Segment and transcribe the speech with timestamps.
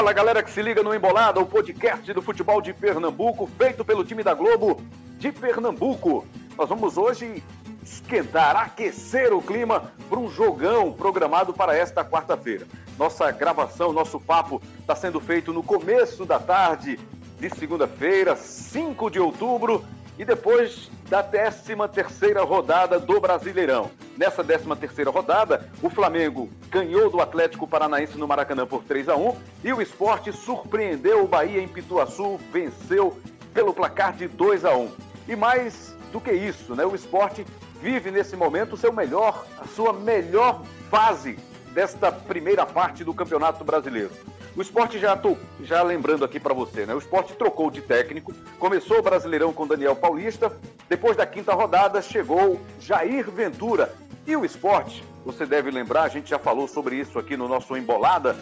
[0.00, 4.02] Fala galera que se liga no Embolada, o podcast do futebol de Pernambuco, feito pelo
[4.02, 4.82] time da Globo
[5.18, 6.26] de Pernambuco.
[6.56, 7.44] Nós vamos hoje
[7.84, 12.66] esquentar, aquecer o clima para um jogão programado para esta quarta-feira.
[12.98, 16.98] Nossa gravação, nosso papo está sendo feito no começo da tarde
[17.38, 19.84] de segunda-feira, 5 de outubro,
[20.20, 23.90] e depois da 13 terceira rodada do Brasileirão.
[24.18, 29.16] Nessa 13 terceira rodada, o Flamengo ganhou do Atlético Paranaense no Maracanã por 3 a
[29.16, 33.18] 1 e o esporte surpreendeu o Bahia em Pituaçu, venceu
[33.54, 34.90] pelo placar de 2 a 1
[35.26, 36.84] E mais do que isso, né?
[36.84, 37.46] O esporte
[37.80, 41.38] vive nesse momento seu melhor, a sua melhor fase
[41.72, 44.10] desta primeira parte do Campeonato Brasileiro.
[44.60, 46.94] O esporte já, tô, já lembrando aqui para você, né?
[46.94, 50.54] O esporte trocou de técnico, começou o Brasileirão com Daniel Paulista,
[50.86, 53.90] depois da quinta rodada chegou Jair Ventura.
[54.26, 57.74] E o esporte, você deve lembrar, a gente já falou sobre isso aqui no nosso
[57.74, 58.36] Embolada.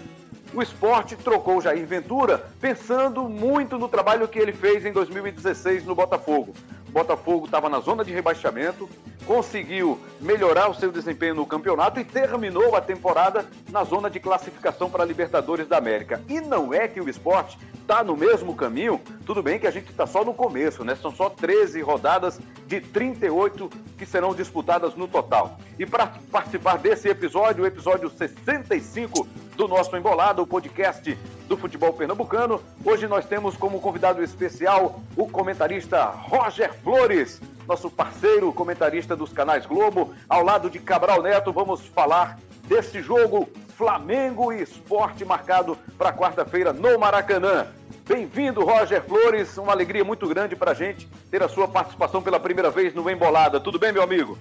[0.55, 5.95] O esporte trocou Jair Ventura pensando muito no trabalho que ele fez em 2016 no
[5.95, 6.55] Botafogo.
[6.89, 8.89] O Botafogo estava na zona de rebaixamento,
[9.27, 14.89] conseguiu melhorar o seu desempenho no campeonato e terminou a temporada na zona de classificação
[14.89, 16.23] para a Libertadores da América.
[16.27, 19.91] E não é que o esporte está no mesmo caminho, tudo bem que a gente
[19.91, 20.97] está só no começo, né?
[20.97, 25.59] São só 13 rodadas de 38 que serão disputadas no total.
[25.79, 29.27] E para participar desse episódio, o episódio 65
[29.59, 32.63] do nosso Embolado, o podcast do futebol pernambucano.
[32.85, 39.67] Hoje nós temos como convidado especial o comentarista Roger Flores, nosso parceiro comentarista dos canais
[39.67, 40.15] Globo.
[40.29, 46.73] Ao lado de Cabral Neto, vamos falar desse jogo Flamengo e Esporte marcado para quarta-feira
[46.73, 47.67] no Maracanã.
[48.07, 49.59] Bem-vindo, Roger Flores.
[49.59, 53.11] Uma alegria muito grande para a gente ter a sua participação pela primeira vez no
[53.11, 53.59] Embolada.
[53.59, 54.39] Tudo bem, meu amigo?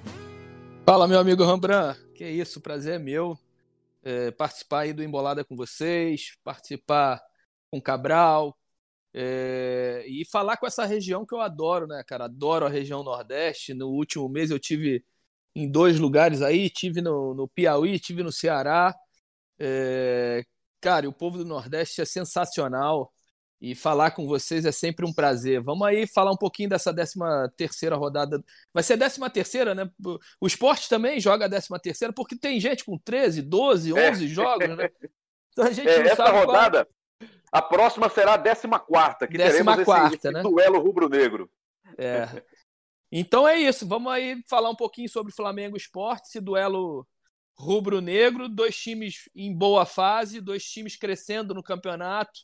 [0.86, 2.00] Fala, meu amigo Rembrandt.
[2.14, 3.36] Que isso, prazer é meu
[4.08, 7.22] é, participar aí do Embolada com vocês, participar
[7.69, 8.57] com Cabral
[9.13, 12.25] é, e falar com essa região que eu adoro, né, cara?
[12.25, 13.73] Adoro a região Nordeste.
[13.73, 15.03] No último mês eu tive
[15.53, 18.96] em dois lugares aí, tive no, no Piauí, tive no Ceará.
[19.59, 20.44] É,
[20.79, 23.13] cara, o povo do Nordeste é sensacional
[23.59, 25.62] e falar com vocês é sempre um prazer.
[25.62, 27.16] Vamos aí falar um pouquinho dessa 13
[27.56, 28.44] terceira rodada.
[28.73, 29.90] Vai ser a 13 terceira, né?
[30.40, 34.28] O esporte também joga a 13 terceira, porque tem gente com 13, 12, 11 é.
[34.28, 34.90] jogos, né?
[35.51, 37.29] Então a gente é, essa rodada, qual...
[37.51, 40.44] a próxima será a 14 quarta, que 14 teremos quarta, esse, né?
[40.44, 41.50] duelo rubro-negro.
[41.97, 42.44] É.
[43.12, 47.07] Então é isso, vamos aí falar um pouquinho sobre Flamengo Esporte, esse duelo
[47.57, 52.41] rubro-negro, dois times em boa fase, dois times crescendo no campeonato,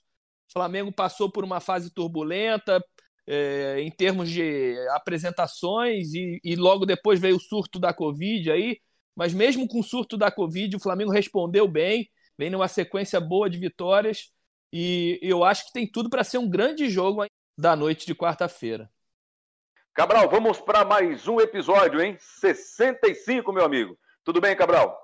[0.53, 2.84] Flamengo passou por uma fase turbulenta
[3.28, 8.78] é, em termos de apresentações e, e, logo depois veio o surto da Covid aí.
[9.16, 13.50] Mas mesmo com o surto da Covid, o Flamengo respondeu bem, vem numa sequência boa
[13.50, 14.31] de vitórias
[14.72, 17.25] e eu acho que tem tudo para ser um grande jogo
[17.58, 18.90] da noite de quarta-feira.
[19.94, 22.18] Cabral, vamos para mais um episódio, hein?
[22.20, 23.96] 65, meu amigo.
[24.24, 25.03] Tudo bem, Cabral?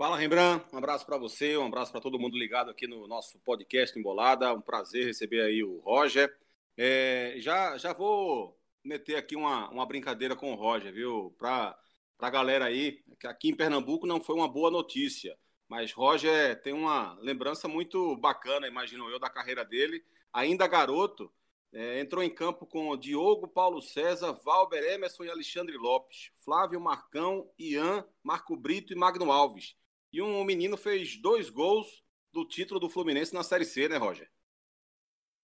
[0.00, 0.64] Fala, Rembrandt.
[0.72, 4.50] Um abraço para você, um abraço para todo mundo ligado aqui no nosso podcast Embolada.
[4.54, 6.34] Um prazer receber aí o Roger.
[6.74, 11.36] É, já, já vou meter aqui uma, uma brincadeira com o Roger, viu?
[11.38, 11.78] Para
[12.18, 15.36] a galera aí, que aqui em Pernambuco não foi uma boa notícia,
[15.68, 20.02] mas Roger tem uma lembrança muito bacana, imagino eu, da carreira dele.
[20.32, 21.30] Ainda garoto,
[21.74, 27.50] é, entrou em campo com Diogo, Paulo César, Valber Emerson e Alexandre Lopes, Flávio Marcão,
[27.58, 29.78] Ian, Marco Brito e Magno Alves.
[30.12, 31.86] E um menino fez dois gols
[32.32, 34.28] do título do Fluminense na Série C, né, Roger?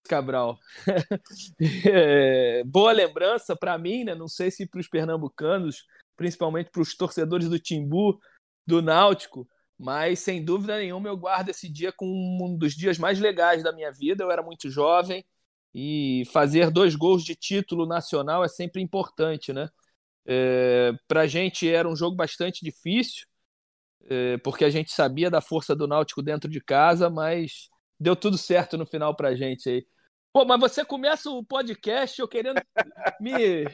[0.09, 0.59] Cabral.
[1.87, 4.15] é, boa lembrança para mim, né?
[4.15, 5.84] Não sei se para os pernambucanos,
[6.16, 8.19] principalmente para os torcedores do Timbu,
[8.66, 12.12] do Náutico, mas sem dúvida nenhuma eu guardo esse dia como
[12.44, 14.25] um dos dias mais legais da minha vida.
[14.25, 15.25] Eu era muito jovem
[15.75, 19.69] e fazer dois gols de título nacional é sempre importante, né?
[20.28, 23.27] É, para a gente era um jogo bastante difícil
[24.43, 27.69] porque a gente sabia da força do Náutico dentro de casa, mas
[27.99, 29.87] deu tudo certo no final pra gente aí.
[30.33, 32.61] Pô, mas você começa o podcast eu querendo
[33.21, 33.65] me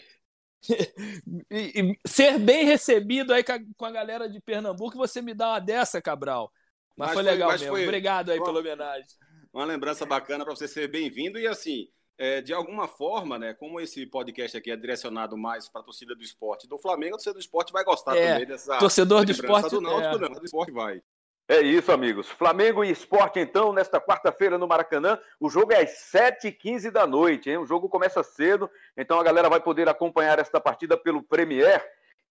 [2.06, 3.44] ser bem recebido aí
[3.76, 6.52] com a galera de Pernambuco, você me dá uma dessa, Cabral.
[6.96, 7.74] Mas, mas foi legal mas mesmo.
[7.74, 7.84] Foi...
[7.84, 9.06] Obrigado aí pela homenagem.
[9.52, 13.80] Uma lembrança bacana para você ser bem-vindo e assim, é, de alguma forma, né, como
[13.80, 17.34] esse podcast aqui é direcionado mais para a torcida do esporte do Flamengo, a torcida
[17.34, 18.78] do esporte vai gostar é, também dessa.
[18.78, 19.70] Torcedor do esporte.
[19.70, 20.18] Do Náutico, é.
[20.18, 21.02] não, do esporte vai.
[21.48, 22.28] É isso, amigos.
[22.28, 25.18] Flamengo e Esporte, então, nesta quarta-feira no Maracanã.
[25.40, 27.58] O jogo é às 7h15 da noite, hein?
[27.58, 31.84] O jogo começa cedo, então a galera vai poder acompanhar esta partida pelo Premier.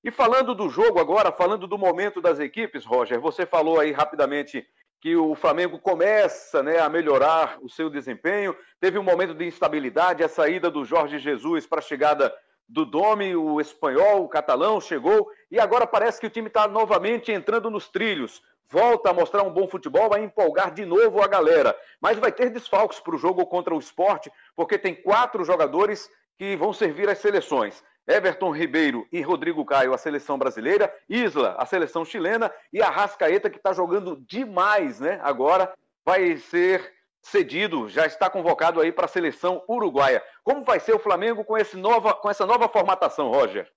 [0.03, 4.67] E falando do jogo agora, falando do momento das equipes, Roger, você falou aí rapidamente
[4.99, 8.55] que o Flamengo começa né, a melhorar o seu desempenho.
[8.79, 12.33] Teve um momento de instabilidade, a saída do Jorge Jesus para a chegada
[12.67, 17.31] do Domi, o espanhol, o catalão, chegou e agora parece que o time está novamente
[17.31, 18.41] entrando nos trilhos.
[18.67, 21.77] Volta a mostrar um bom futebol, vai empolgar de novo a galera.
[21.99, 26.55] Mas vai ter desfalques para o jogo contra o esporte, porque tem quatro jogadores que
[26.55, 27.83] vão servir às seleções.
[28.07, 33.49] Everton Ribeiro e Rodrigo Caio, a seleção brasileira, Isla, a seleção chilena, e a Rascaeta,
[33.49, 35.19] que está jogando demais, né?
[35.23, 40.23] Agora vai ser cedido, já está convocado aí para a seleção uruguaia.
[40.43, 43.71] Como vai ser o Flamengo com, esse nova, com essa nova formatação, Roger?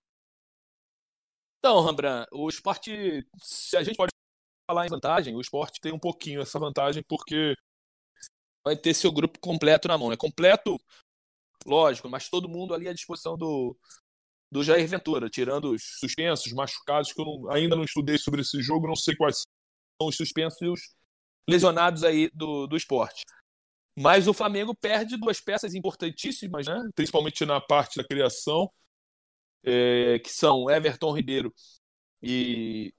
[1.58, 4.10] Então, Rambran, o esporte, se a gente pode
[4.68, 7.54] falar em vantagem, o esporte tem um pouquinho essa vantagem porque
[8.64, 10.10] vai ter seu grupo completo na mão.
[10.12, 10.78] É completo,
[11.66, 13.76] lógico, mas todo mundo ali à disposição do,
[14.50, 18.62] do Jair Ventura, tirando os suspensos, machucados, que eu não, ainda não estudei sobre esse
[18.62, 19.42] jogo, não sei quais
[20.00, 20.80] são os suspensos e os
[21.48, 23.24] lesionados aí do, do esporte.
[23.96, 26.80] Mas o Flamengo perde duas peças importantíssimas, né?
[26.94, 28.70] principalmente na parte da criação,
[29.62, 31.54] é, que são Everton Ribeiro
[32.22, 32.92] e,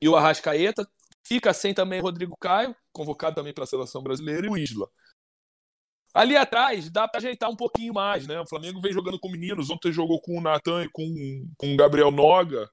[0.00, 0.86] e o Arrascaeta.
[1.24, 4.88] Fica sem também Rodrigo Caio, convocado também para a seleção brasileira, e o Isla.
[6.14, 8.38] Ali atrás dá para ajeitar um pouquinho mais, né?
[8.40, 9.70] O Flamengo vem jogando com meninos.
[9.70, 11.04] Ontem jogou com o Natan e com,
[11.56, 12.68] com o Gabriel Noga.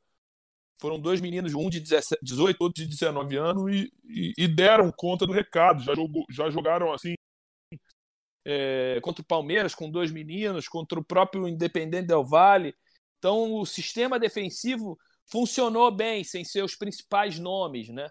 [0.81, 4.91] Foram dois meninos, um de 17, 18, outro de 19 anos, e, e, e deram
[4.95, 5.83] conta do recado.
[5.83, 7.15] Já, jogou, já jogaram assim
[8.45, 12.74] é, contra o Palmeiras com dois meninos, contra o próprio Independente Del Valle.
[13.18, 18.09] Então o sistema defensivo funcionou bem, sem seus principais nomes, né?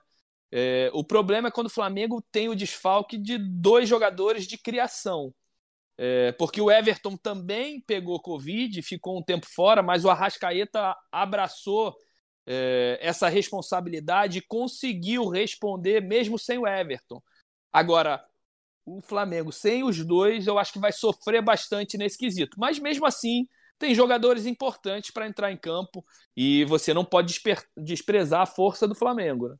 [0.50, 5.34] É, o problema é quando o Flamengo tem o desfalque de dois jogadores de criação.
[5.96, 11.96] É, porque o Everton também pegou Covid, ficou um tempo fora, mas o Arrascaeta abraçou
[12.46, 17.20] é, essa responsabilidade e conseguiu responder mesmo sem o Everton.
[17.72, 18.24] Agora,
[18.86, 22.56] o Flamengo sem os dois, eu acho que vai sofrer bastante nesse quesito.
[22.58, 23.46] Mas mesmo assim,
[23.78, 26.02] tem jogadores importantes para entrar em campo
[26.36, 27.40] e você não pode
[27.76, 29.48] desprezar a força do Flamengo.
[29.48, 29.56] Né?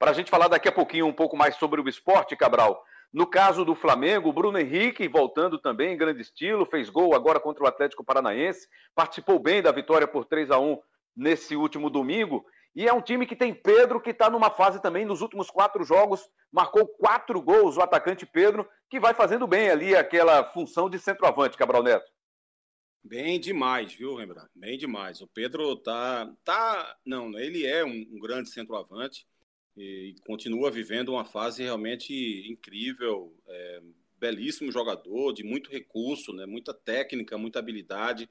[0.00, 2.82] Para a gente falar daqui a pouquinho um pouco mais sobre o esporte, Cabral.
[3.12, 7.38] No caso do Flamengo, o Bruno Henrique, voltando também em grande estilo, fez gol agora
[7.38, 10.78] contra o Atlético Paranaense, participou bem da vitória por 3 a 1
[11.14, 12.46] nesse último domingo.
[12.74, 15.84] E é um time que tem Pedro, que está numa fase também, nos últimos quatro
[15.84, 20.98] jogos, marcou quatro gols, o atacante Pedro, que vai fazendo bem ali aquela função de
[20.98, 22.10] centroavante, Cabral Neto.
[23.04, 24.48] Bem demais, viu, Rembrandt?
[24.54, 25.20] Bem demais.
[25.20, 26.32] O Pedro tá.
[26.42, 29.26] tá não, ele é um, um grande centroavante
[29.76, 33.82] e continua vivendo uma fase realmente incrível, é,
[34.18, 38.28] belíssimo jogador, de muito recurso, né, muita técnica, muita habilidade.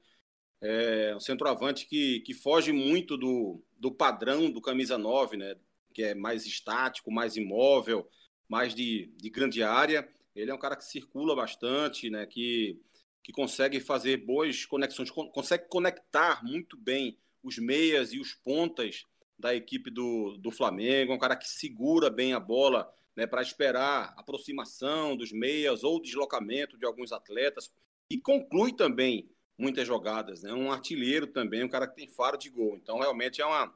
[0.60, 5.56] É um centroavante que, que foge muito do, do padrão do camisa 9, né,
[5.92, 8.08] que é mais estático, mais imóvel,
[8.48, 10.08] mais de, de grande área.
[10.34, 12.78] Ele é um cara que circula bastante, né, que,
[13.22, 19.06] que consegue fazer boas conexões, consegue conectar muito bem os meias e os pontas
[19.40, 24.14] da equipe do, do Flamengo, um cara que segura bem a bola né, para esperar
[24.16, 27.72] aproximação dos meias ou deslocamento de alguns atletas
[28.08, 30.42] e conclui também muitas jogadas.
[30.42, 30.52] Né?
[30.52, 32.76] Um artilheiro também, um cara que tem faro de gol.
[32.76, 33.74] Então, realmente é uma,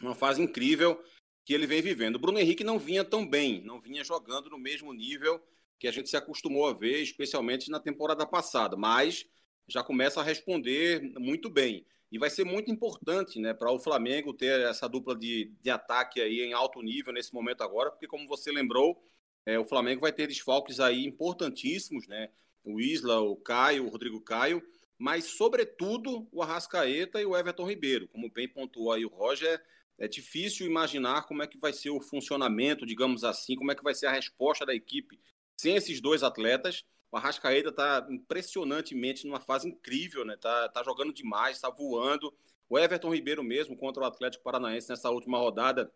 [0.00, 1.02] uma fase incrível
[1.44, 2.16] que ele vem vivendo.
[2.16, 5.42] O Bruno Henrique não vinha tão bem, não vinha jogando no mesmo nível
[5.78, 9.26] que a gente se acostumou a ver, especialmente na temporada passada, mas
[9.68, 11.86] já começa a responder muito bem.
[12.10, 16.20] E vai ser muito importante né, para o Flamengo ter essa dupla de, de ataque
[16.20, 19.02] aí em alto nível nesse momento agora, porque como você lembrou,
[19.44, 22.30] é, o Flamengo vai ter desfalques aí importantíssimos, né?
[22.64, 24.62] O Isla, o Caio, o Rodrigo Caio,
[24.98, 28.08] mas sobretudo o Arrascaeta e o Everton Ribeiro.
[28.08, 29.62] Como bem pontuou aí o Roger,
[29.98, 33.82] é difícil imaginar como é que vai ser o funcionamento, digamos assim, como é que
[33.82, 35.18] vai ser a resposta da equipe
[35.56, 36.84] sem esses dois atletas.
[37.10, 40.36] O Arrascaeta está impressionantemente numa fase incrível, né?
[40.36, 42.32] Tá, tá jogando demais, está voando.
[42.68, 45.90] O Everton Ribeiro mesmo contra o Atlético Paranaense nessa última rodada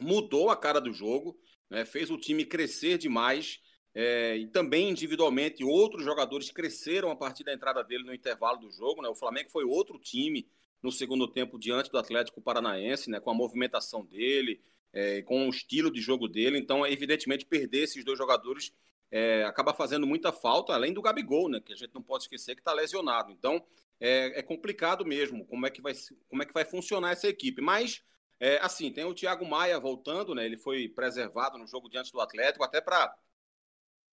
[0.00, 1.84] mudou a cara do jogo, né?
[1.84, 3.60] fez o time crescer demais.
[3.96, 8.70] É, e também individualmente outros jogadores cresceram a partir da entrada dele no intervalo do
[8.70, 9.00] jogo.
[9.00, 9.08] Né?
[9.08, 10.48] O Flamengo foi outro time
[10.82, 13.20] no segundo tempo diante do Atlético Paranaense, né?
[13.20, 14.60] com a movimentação dele,
[14.92, 16.58] é, com o estilo de jogo dele.
[16.58, 18.72] Então, evidentemente, perder esses dois jogadores
[19.14, 21.60] é, acaba fazendo muita falta, além do Gabigol, né?
[21.60, 23.30] Que a gente não pode esquecer que está lesionado.
[23.30, 23.64] Então
[24.00, 25.92] é, é, complicado mesmo como é que vai,
[26.28, 27.62] como é que vai funcionar essa equipe.
[27.62, 28.02] Mas
[28.40, 30.44] é, assim, tem o Thiago Maia voltando, né?
[30.44, 33.14] Ele foi preservado no jogo diante do Atlético, até para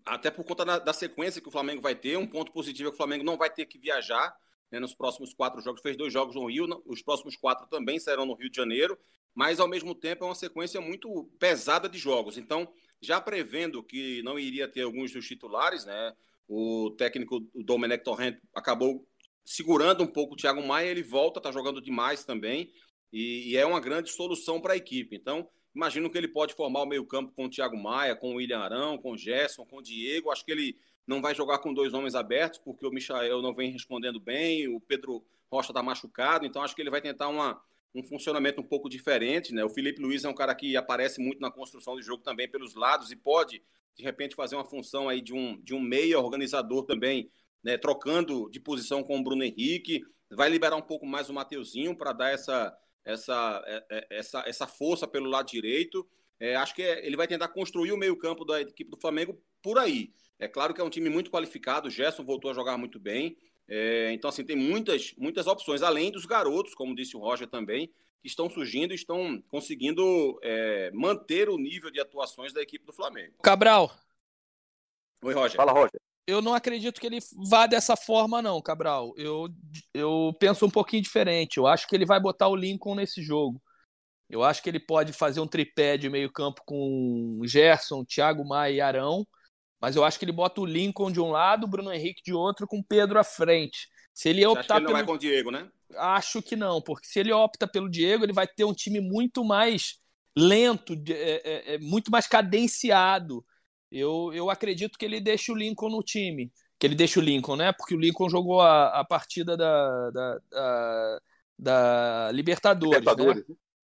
[0.05, 2.15] até por conta da, da, sequência que o Flamengo vai ter.
[2.15, 4.35] Um ponto positivo é que o Flamengo não vai ter que viajar
[4.69, 5.81] né, nos próximos quatro jogos.
[5.81, 8.99] Fez dois jogos no Rio, os próximos quatro também serão no Rio de Janeiro,
[9.33, 12.37] mas ao mesmo tempo é uma sequência muito pesada de jogos.
[12.37, 16.13] Então, já prevendo que não iria ter alguns dos titulares, né?
[16.47, 19.07] O técnico Domenech Torrent acabou
[19.43, 22.71] segurando um pouco o Thiago Maia, ele volta, está jogando demais também,
[23.11, 25.15] e, e é uma grande solução para a equipe.
[25.15, 28.59] Então, imagino que ele pode formar o meio-campo com o Thiago Maia, com o William
[28.59, 30.31] Arão, com o Gerson, com o Diego.
[30.31, 30.77] Acho que ele
[31.07, 34.79] não vai jogar com dois homens abertos, porque o Michael não vem respondendo bem, o
[34.79, 37.61] Pedro Rocha está machucado, então acho que ele vai tentar uma,
[37.93, 39.53] um funcionamento um pouco diferente.
[39.53, 39.63] Né?
[39.63, 42.75] O Felipe Luiz é um cara que aparece muito na construção do jogo também pelos
[42.75, 43.61] lados e pode
[43.95, 47.29] de repente fazer uma função aí de um, de um meia organizador também,
[47.63, 51.95] né, trocando de posição com o Bruno Henrique, vai liberar um pouco mais o Mateuzinho
[51.95, 56.07] para dar essa, essa, é, é, essa, essa força pelo lado direito.
[56.39, 59.77] É, acho que é, ele vai tentar construir o meio-campo da equipe do Flamengo por
[59.77, 60.13] aí.
[60.39, 63.37] É claro que é um time muito qualificado, o Gerson voltou a jogar muito bem.
[63.67, 67.87] É, então, assim, tem muitas, muitas opções, além dos garotos, como disse o Roger também,
[68.21, 72.93] que estão surgindo e estão conseguindo é, manter o nível de atuações da equipe do
[72.93, 73.33] Flamengo.
[73.41, 73.91] Cabral.
[75.23, 75.57] Oi, Roger.
[75.57, 75.99] Fala, Roger.
[76.27, 79.13] Eu não acredito que ele vá dessa forma, não, Cabral.
[79.17, 79.49] Eu,
[79.93, 81.57] eu penso um pouquinho diferente.
[81.57, 83.61] Eu acho que ele vai botar o Lincoln nesse jogo.
[84.29, 88.81] Eu acho que ele pode fazer um tripé de meio-campo com Gerson, Thiago Maia e
[88.81, 89.27] Arão.
[89.81, 92.33] Mas eu acho que ele bota o Lincoln de um lado, o Bruno Henrique de
[92.33, 93.89] outro, com Pedro à frente.
[94.13, 94.97] Se ele optar Você acha que ele não pelo...
[94.97, 95.69] vai com o Diego, né?
[95.97, 99.43] Acho que não, porque se ele opta pelo Diego, ele vai ter um time muito
[99.43, 99.99] mais
[100.37, 103.43] lento, é, é, é, muito mais cadenciado.
[103.91, 106.51] Eu, eu acredito que ele deixa o Lincoln no time.
[106.79, 107.73] Que ele deixa o Lincoln, né?
[107.73, 111.21] Porque o Lincoln jogou a, a partida da, da, da,
[111.59, 112.99] da Libertadores.
[112.99, 113.47] Libertadores.
[113.47, 113.55] Né?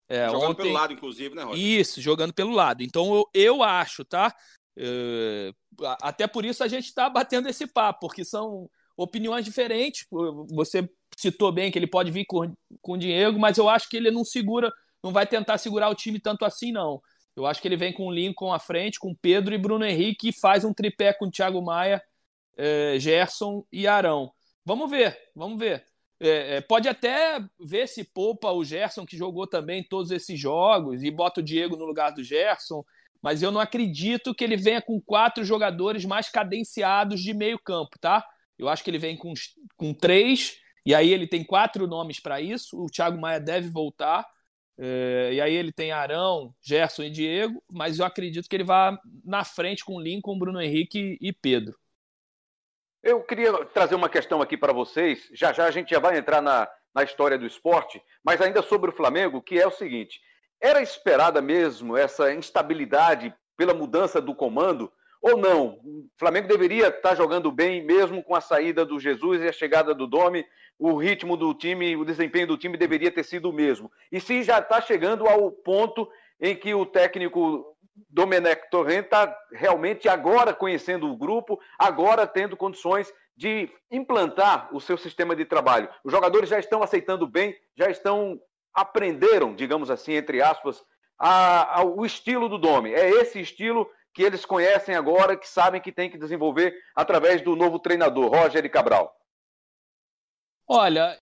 [0.09, 0.63] É, jogando ontem...
[0.63, 1.63] pelo lado, inclusive, né, Roger?
[1.63, 2.83] Isso, jogando pelo lado.
[2.83, 4.35] Então eu, eu acho, tá?
[4.77, 5.53] É,
[6.01, 10.05] até por isso a gente está batendo esse papo, porque são opiniões diferentes.
[10.51, 13.97] Você citou bem que ele pode vir com, com o Diego, mas eu acho que
[13.97, 14.71] ele não segura,
[15.03, 17.01] não vai tentar segurar o time tanto assim, não.
[17.35, 20.29] Eu acho que ele vem com o Lincoln à frente, com Pedro e Bruno Henrique,
[20.29, 22.01] e faz um tripé com Thiago Maia,
[22.55, 24.31] é, Gerson e Arão.
[24.65, 25.83] Vamos ver, vamos ver.
[26.19, 31.03] É, é, pode até ver se poupa o Gerson, que jogou também todos esses jogos,
[31.03, 32.83] e bota o Diego no lugar do Gerson,
[33.23, 37.97] mas eu não acredito que ele venha com quatro jogadores mais cadenciados de meio campo,
[37.97, 38.27] tá?
[38.59, 39.33] Eu acho que ele vem com,
[39.77, 42.77] com três, e aí ele tem quatro nomes para isso.
[42.77, 44.27] O Thiago Maia deve voltar.
[44.77, 48.99] É, e aí ele tem Arão, Gerson e Diego, mas eu acredito que ele vá
[49.23, 51.77] na frente com Lincoln, Bruno Henrique e Pedro.
[53.01, 55.29] Eu queria trazer uma questão aqui para vocês.
[55.33, 58.89] Já já a gente já vai entrar na, na história do esporte, mas ainda sobre
[58.89, 60.19] o Flamengo, que é o seguinte:
[60.63, 64.89] era esperada mesmo essa instabilidade pela mudança do comando?
[65.21, 65.79] Ou não?
[65.83, 69.93] O Flamengo deveria estar jogando bem, mesmo com a saída do Jesus e a chegada
[69.93, 70.45] do Domi.
[70.79, 73.91] O ritmo do time, o desempenho do time deveria ter sido o mesmo.
[74.09, 77.75] E se já está chegando ao ponto em que o técnico
[78.09, 84.97] Domenech Torrent está realmente agora conhecendo o grupo, agora tendo condições de implantar o seu
[84.97, 85.89] sistema de trabalho.
[86.03, 88.39] Os jogadores já estão aceitando bem, já estão
[88.73, 90.83] aprenderam, digamos assim, entre aspas,
[91.17, 92.93] a, a, o estilo do Domi.
[92.93, 97.55] É esse estilo que eles conhecem agora, que sabem que tem que desenvolver através do
[97.55, 99.15] novo treinador, Roger Cabral?
[100.67, 101.19] Olha,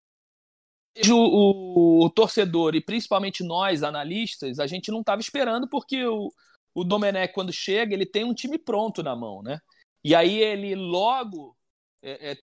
[1.12, 6.32] o, o, torcedor e principalmente nós, analistas, a gente não estava esperando porque o,
[6.74, 9.60] o Domenech, quando chega, ele tem um time pronto na mão, né?
[10.04, 11.58] E aí ele logo.
[12.02, 12.38] É, é...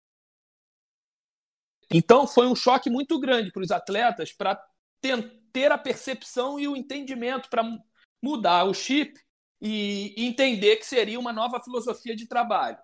[1.92, 4.60] Então foi um choque muito grande para os atletas para
[5.52, 7.64] ter a percepção e o entendimento para
[8.22, 9.18] mudar o chip
[9.60, 12.78] e entender que seria uma nova filosofia de trabalho.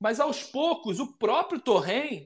[0.00, 2.24] Mas aos poucos, o próprio Torren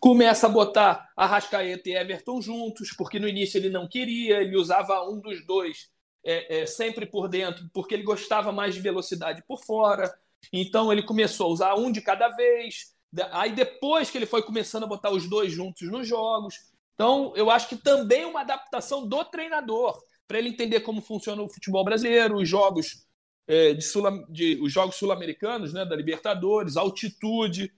[0.00, 5.08] começa a botar Arrascaeta e Everton juntos, porque no início ele não queria, ele usava
[5.08, 5.90] um dos dois
[6.24, 10.12] é, é, sempre por dentro, porque ele gostava mais de velocidade por fora.
[10.52, 12.94] Então ele começou a usar um de cada vez.
[13.32, 16.54] Aí depois que ele foi começando a botar os dois juntos nos jogos.
[17.00, 21.48] Então eu acho que também uma adaptação do treinador para ele entender como funciona o
[21.48, 23.06] futebol brasileiro, os jogos
[23.46, 27.72] é, de, Sul, de, os jogos sul-americanos, né, da Libertadores, altitude.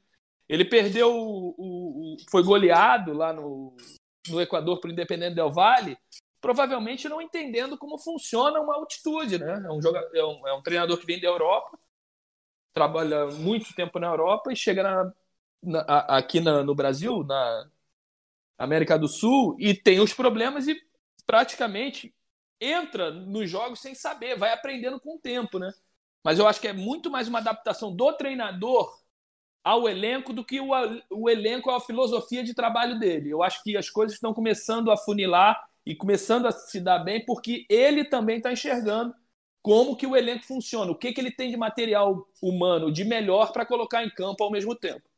[0.49, 3.77] Ele perdeu, o, o, foi goleado lá no,
[4.29, 5.97] no Equador para o Independente Del Valle,
[6.41, 9.63] provavelmente não entendendo como funciona uma altitude, né?
[9.65, 11.79] É um, joga, é um, é um treinador que vem da Europa,
[12.73, 15.13] trabalha muito tempo na Europa e chega na,
[15.63, 17.71] na, aqui na, no Brasil, na
[18.59, 20.81] América do Sul, e tem os problemas e
[21.27, 22.15] praticamente
[22.61, 25.73] entra nos jogos sem saber, vai aprendendo com o tempo, né?
[26.25, 28.97] Mas eu acho que é muito mais uma adaptação do treinador
[29.65, 30.71] ao elenco do que o,
[31.11, 33.31] o elenco à filosofia de trabalho dele.
[33.31, 37.25] Eu acho que as coisas estão começando a funilar e começando a se dar bem
[37.25, 39.15] porque ele também está enxergando
[39.61, 43.53] como que o elenco funciona, o que, que ele tem de material humano de melhor
[43.53, 45.09] para colocar em campo ao mesmo tempo.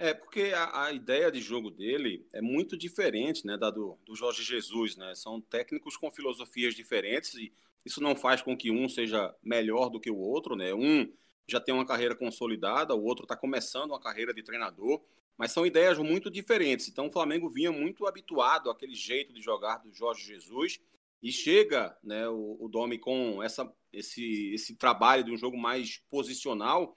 [0.00, 4.14] É, porque a, a, ideia de jogo dele é muito diferente né, da do, do
[4.14, 4.96] Jorge Jesus.
[4.96, 5.12] Né?
[5.16, 7.52] São técnicos com filosofias diferentes e
[7.84, 10.54] isso não faz com que um seja melhor do que o outro.
[10.54, 10.72] Né?
[10.72, 11.12] Um
[11.48, 15.02] já tem uma carreira consolidada, o outro está começando uma carreira de treinador,
[15.36, 16.86] mas são ideias muito diferentes.
[16.86, 20.78] Então o Flamengo vinha muito habituado àquele jeito de jogar do Jorge Jesus
[21.20, 26.00] e chega né, o, o Domi com essa, esse, esse trabalho de um jogo mais
[26.08, 26.96] posicional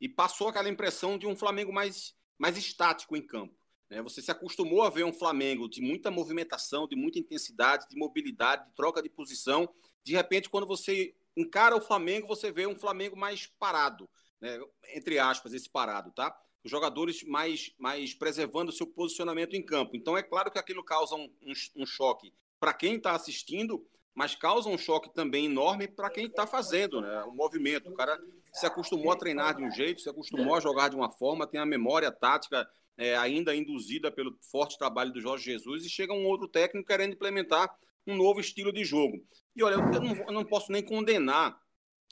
[0.00, 3.54] e passou aquela impressão de um Flamengo mais mais estático em campo.
[3.90, 4.02] Né?
[4.02, 8.66] Você se acostumou a ver um Flamengo de muita movimentação, de muita intensidade, de mobilidade,
[8.66, 9.68] de troca de posição.
[10.02, 14.08] De repente, quando você encara o Flamengo, você vê um Flamengo mais parado,
[14.40, 14.58] né?
[14.94, 16.36] entre aspas, esse parado, tá?
[16.64, 19.94] Os jogadores mais, mais preservando o seu posicionamento em campo.
[19.94, 24.34] Então, é claro que aquilo causa um, um, um choque para quem está assistindo, mas
[24.34, 27.22] causa um choque também enorme para quem está fazendo né?
[27.24, 27.90] o movimento.
[27.90, 28.18] O cara
[28.56, 31.60] se acostumou a treinar de um jeito, se acostumou a jogar de uma forma, tem
[31.60, 36.24] a memória tática é, ainda induzida pelo forte trabalho do Jorge Jesus e chega um
[36.24, 37.70] outro técnico querendo implementar
[38.06, 39.22] um novo estilo de jogo.
[39.54, 41.58] E olha, eu não, eu não posso nem condenar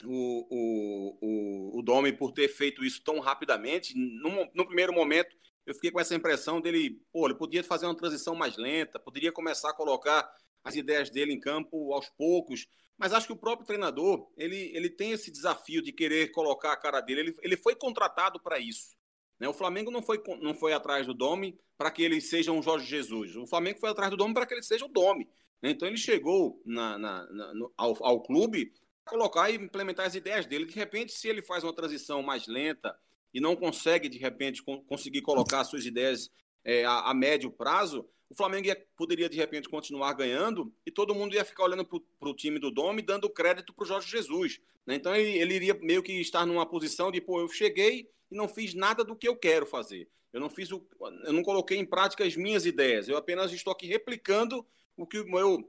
[0.03, 3.93] o, o, o, o Domi por ter feito isso tão rapidamente.
[3.97, 5.35] No, no primeiro momento,
[5.65, 9.31] eu fiquei com essa impressão dele, pô, ele podia fazer uma transição mais lenta, poderia
[9.31, 10.29] começar a colocar
[10.63, 12.67] as ideias dele em campo aos poucos.
[12.97, 16.77] Mas acho que o próprio treinador, ele, ele tem esse desafio de querer colocar a
[16.77, 17.21] cara dele.
[17.21, 18.95] Ele, ele foi contratado para isso.
[19.39, 19.47] Né?
[19.47, 22.85] O Flamengo não foi, não foi atrás do Domi para que ele seja um Jorge
[22.85, 23.35] Jesus.
[23.35, 25.27] O Flamengo foi atrás do Domi para que ele seja o Domi.
[25.61, 25.71] Né?
[25.71, 28.71] Então ele chegou na, na, na, no, ao, ao clube
[29.05, 30.65] colocar e implementar as ideias dele.
[30.65, 32.97] De repente, se ele faz uma transição mais lenta
[33.33, 36.31] e não consegue, de repente, conseguir colocar suas ideias
[36.63, 41.13] é, a, a médio prazo, o Flamengo ia, poderia de repente continuar ganhando e todo
[41.13, 44.59] mundo ia ficar olhando para o time do Dome dando crédito para o Jorge Jesus.
[44.85, 44.95] Né?
[44.95, 48.47] Então ele, ele, iria meio que estar numa posição de, pô, eu cheguei e não
[48.47, 50.09] fiz nada do que eu quero fazer.
[50.33, 50.85] Eu não fiz o,
[51.23, 53.07] eu não coloquei em prática as minhas ideias.
[53.07, 54.65] Eu apenas estou aqui replicando
[54.97, 55.63] o que o meu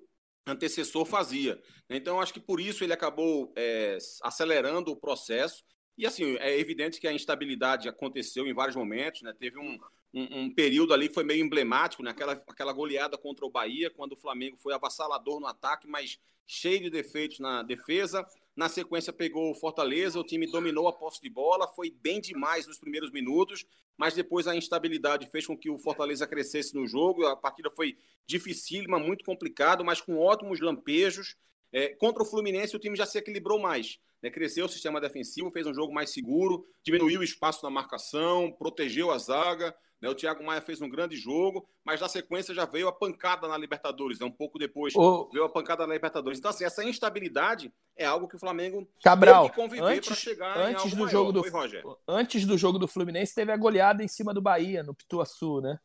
[0.46, 1.60] antecessor fazia.
[1.90, 5.64] Então acho que por isso ele acabou é, acelerando o processo.
[5.98, 9.32] E assim, é evidente que a instabilidade aconteceu em vários momentos, né?
[9.38, 9.78] Teve um,
[10.12, 12.10] um, um, período ali foi meio emblemático, né?
[12.10, 16.80] aquela, aquela goleada contra o Bahia, quando o Flamengo foi avassalador no ataque, mas cheio
[16.80, 18.26] de defeitos na defesa.
[18.54, 22.66] Na sequência pegou o Fortaleza, o time dominou a posse de bola, foi bem demais
[22.66, 23.66] nos primeiros minutos,
[23.98, 27.26] mas depois a instabilidade fez com que o Fortaleza crescesse no jogo.
[27.26, 31.36] A partida foi dificílima, muito complicado, mas com ótimos lampejos.
[31.72, 33.98] É, contra o Fluminense, o time já se equilibrou mais.
[34.22, 34.30] Né?
[34.30, 39.10] Cresceu o sistema defensivo, fez um jogo mais seguro, diminuiu o espaço na marcação, protegeu
[39.10, 39.74] a zaga.
[40.00, 40.08] Né?
[40.08, 43.56] O Thiago Maia fez um grande jogo, mas na sequência já veio a pancada na
[43.56, 44.18] Libertadores.
[44.18, 44.26] Né?
[44.26, 45.28] Um pouco depois o...
[45.32, 46.38] veio a pancada na Libertadores.
[46.38, 50.90] Então, assim, essa instabilidade é algo que o Flamengo Cabral, que conviver para chegar antes
[50.90, 51.10] do maior.
[51.10, 54.94] jogo do Antes do jogo do Fluminense, teve a goleada em cima do Bahia, no
[54.94, 55.78] Pituaçu, né?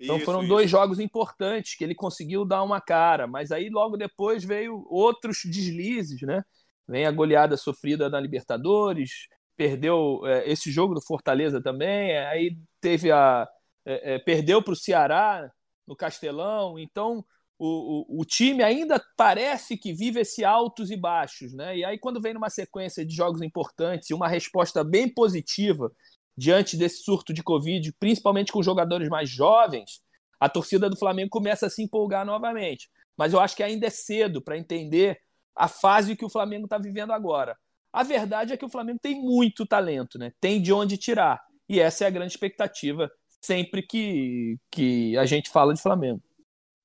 [0.00, 0.48] Então isso, foram isso.
[0.48, 5.40] dois jogos importantes que ele conseguiu dar uma cara, mas aí logo depois veio outros
[5.44, 6.44] deslizes, né?
[6.86, 9.26] Vem a goleada sofrida na Libertadores,
[9.56, 13.46] perdeu é, esse jogo do Fortaleza também, aí teve a,
[13.84, 15.50] é, é, perdeu para o Ceará
[15.86, 17.24] no Castelão, então
[17.58, 21.76] o, o, o, time ainda parece que vive esse altos e baixos, né?
[21.76, 25.90] E aí, quando vem numa sequência de jogos importantes e uma resposta bem positiva
[26.36, 30.00] diante desse surto de Covid, principalmente com jogadores mais jovens,
[30.38, 32.88] a torcida do Flamengo começa a se empolgar novamente.
[33.16, 35.20] Mas eu acho que ainda é cedo para entender
[35.56, 37.58] a fase que o Flamengo está vivendo agora.
[37.92, 40.32] A verdade é que o Flamengo tem muito talento, né?
[40.40, 41.42] Tem de onde tirar.
[41.68, 46.22] E essa é a grande expectativa sempre que, que a gente fala de Flamengo.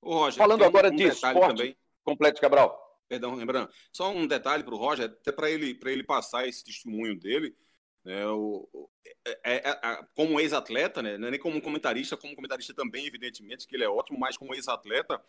[0.02, 1.78] Ô, Roger, Falando agora um de esporte, também.
[2.04, 2.80] complete Cabral.
[3.08, 3.70] Perdão, lembrando.
[3.92, 7.56] Só um detalhe para o Roger, até para ele, ele passar esse testemunho dele.
[8.04, 8.90] Né, o,
[9.26, 13.86] é, é, é, como ex-atleta, né, nem como comentarista, como comentarista também, evidentemente, que ele
[13.86, 15.24] é ótimo, mas como ex-atleta,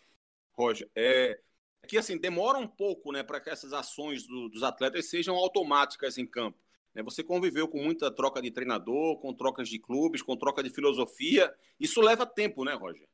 [0.53, 1.39] Roger, é,
[1.87, 6.19] que assim demora um pouco né, para que essas ações do, dos atletas sejam automáticas
[6.19, 6.59] em campo.
[6.95, 7.03] Né?
[7.03, 11.53] Você conviveu com muita troca de treinador, com trocas de clubes, com troca de filosofia.
[11.79, 13.07] Isso leva tempo, né, Roger?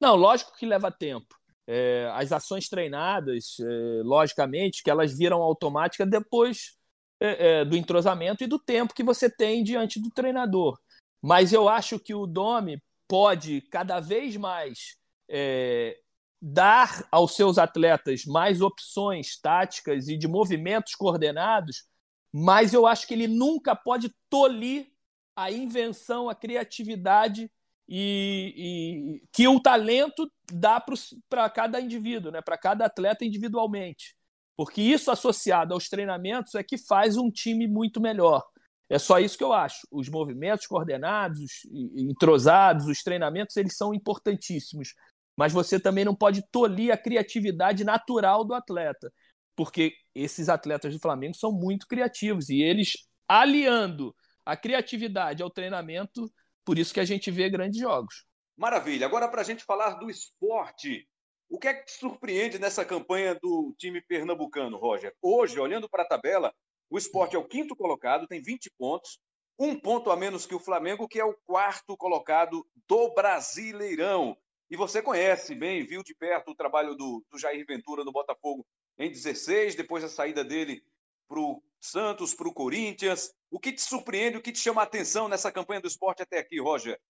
[0.00, 1.34] Não, lógico que leva tempo.
[1.66, 6.76] É, as ações treinadas, é, logicamente, que elas viram automáticas depois
[7.20, 10.78] é, é, do entrosamento e do tempo que você tem diante do treinador.
[11.22, 14.96] Mas eu acho que o Domi pode cada vez mais
[15.28, 15.98] é,
[16.40, 21.84] dar aos seus atletas mais opções táticas e de movimentos coordenados
[22.32, 24.90] mas eu acho que ele nunca pode tolir
[25.34, 27.50] a invenção, a criatividade
[27.88, 30.82] e, e que o talento dá
[31.28, 32.40] para cada indivíduo, né?
[32.40, 34.14] para cada atleta individualmente.
[34.56, 38.44] Porque isso associado aos treinamentos é que faz um time muito melhor.
[38.88, 39.86] É só isso que eu acho.
[39.90, 41.50] Os movimentos coordenados, os
[41.96, 44.94] entrosados, os treinamentos, eles são importantíssimos.
[45.36, 49.12] Mas você também não pode tolir a criatividade natural do atleta.
[49.60, 52.92] Porque esses atletas do Flamengo são muito criativos e eles
[53.28, 56.32] aliando a criatividade ao treinamento,
[56.64, 58.24] por isso que a gente vê grandes jogos.
[58.56, 59.04] Maravilha.
[59.04, 61.06] Agora, para a gente falar do esporte,
[61.46, 65.14] o que é que te surpreende nessa campanha do time pernambucano, Roger?
[65.20, 66.54] Hoje, olhando para a tabela,
[66.88, 69.18] o esporte é o quinto colocado, tem 20 pontos,
[69.58, 74.34] um ponto a menos que o Flamengo, que é o quarto colocado do Brasileirão.
[74.70, 78.64] E você conhece bem, viu de perto o trabalho do, do Jair Ventura no Botafogo
[79.00, 80.84] em 16, depois a saída dele
[81.26, 83.32] para o Santos, para o Corinthians.
[83.50, 86.38] O que te surpreende, o que te chama a atenção nessa campanha do esporte até
[86.38, 87.00] aqui, Roger?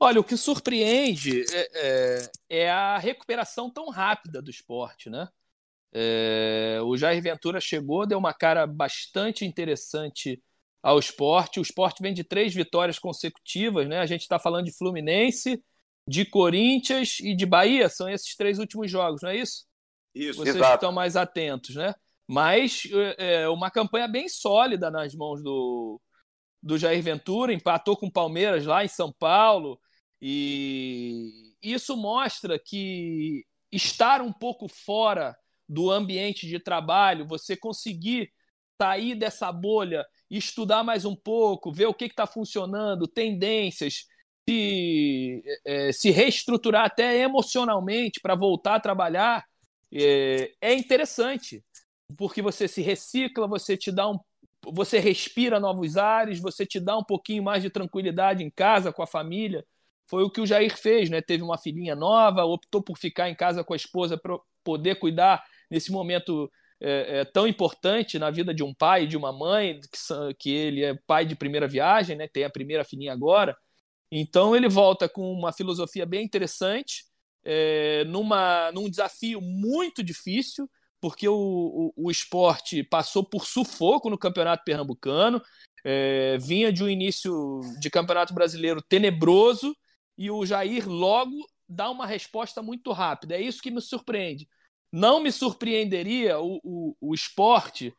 [0.00, 2.30] Olha, o que surpreende é, é,
[2.62, 5.28] é a recuperação tão rápida do esporte, né?
[5.92, 10.42] É, o Jair Ventura chegou, deu uma cara bastante interessante
[10.82, 11.60] ao esporte.
[11.60, 13.98] O esporte vem de três vitórias consecutivas, né?
[13.98, 15.62] A gente está falando de Fluminense,
[16.06, 17.88] de Corinthians e de Bahia.
[17.88, 19.67] São esses três últimos jogos, não é isso?
[20.18, 20.74] Isso, Vocês exato.
[20.74, 21.94] estão mais atentos, né?
[22.26, 22.82] Mas
[23.18, 26.00] é, é uma campanha bem sólida nas mãos do,
[26.62, 29.80] do Jair Ventura, empatou com o Palmeiras lá em São Paulo,
[30.20, 35.36] e isso mostra que estar um pouco fora
[35.68, 38.32] do ambiente de trabalho, você conseguir
[38.80, 44.04] sair dessa bolha estudar mais um pouco, ver o que está funcionando, tendências,
[44.48, 49.44] se, é, se reestruturar até emocionalmente para voltar a trabalhar,
[49.92, 51.64] é, é interessante
[52.16, 54.18] porque você se recicla, você te dá um
[54.66, 59.02] você respira novos ares, você te dá um pouquinho mais de tranquilidade em casa com
[59.02, 59.64] a família.
[60.08, 61.22] Foi o que o Jair fez, né?
[61.22, 65.44] Teve uma filhinha nova, optou por ficar em casa com a esposa para poder cuidar
[65.70, 69.80] nesse momento é, é, tão importante na vida de um pai e de uma mãe,
[69.80, 72.28] que, que ele é pai de primeira viagem, né?
[72.28, 73.56] Tem a primeira filhinha agora.
[74.10, 77.04] Então ele volta com uma filosofia bem interessante,
[77.50, 80.68] é, numa, num desafio muito difícil
[81.00, 81.34] porque o,
[81.96, 85.40] o, o esporte passou por sufoco no Campeonato Pernambucano,
[85.84, 89.74] é, vinha de um início de Campeonato Brasileiro tenebroso
[90.16, 93.36] e o Jair logo dá uma resposta muito rápida.
[93.36, 94.48] É isso que me surpreende.
[94.92, 97.94] Não me surpreenderia o, o, o esporte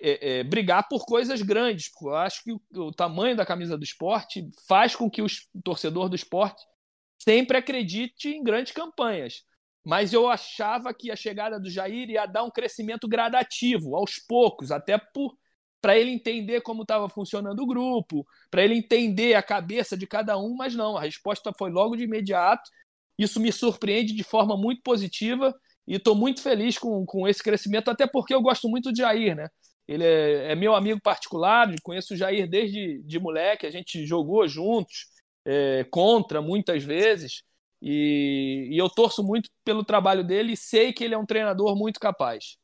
[0.00, 3.78] é, é, brigar por coisas grandes, porque eu acho que o, o, tamanho da camisa
[3.78, 5.26] do esporte faz com que o
[5.62, 6.62] torcedor do esporte
[7.18, 9.44] sempre acredite em grandes campanhas
[9.84, 14.72] mas eu achava que a chegada do Jair ia dar um crescimento gradativo, aos poucos,
[14.72, 14.98] até
[15.80, 20.38] para ele entender como estava funcionando o grupo, para ele entender a cabeça de cada
[20.38, 22.70] um, mas não, a resposta foi logo de imediato.
[23.18, 25.54] Isso me surpreende de forma muito positiva
[25.86, 29.36] e estou muito feliz com, com esse crescimento, até porque eu gosto muito do Jair,
[29.36, 29.48] né?
[29.86, 34.48] Ele é, é meu amigo particular, conheço o Jair desde de moleque, a gente jogou
[34.48, 35.08] juntos,
[35.44, 37.42] é, contra muitas vezes.
[37.80, 41.76] E, e eu torço muito pelo trabalho dele e sei que ele é um treinador
[41.76, 42.56] muito capaz.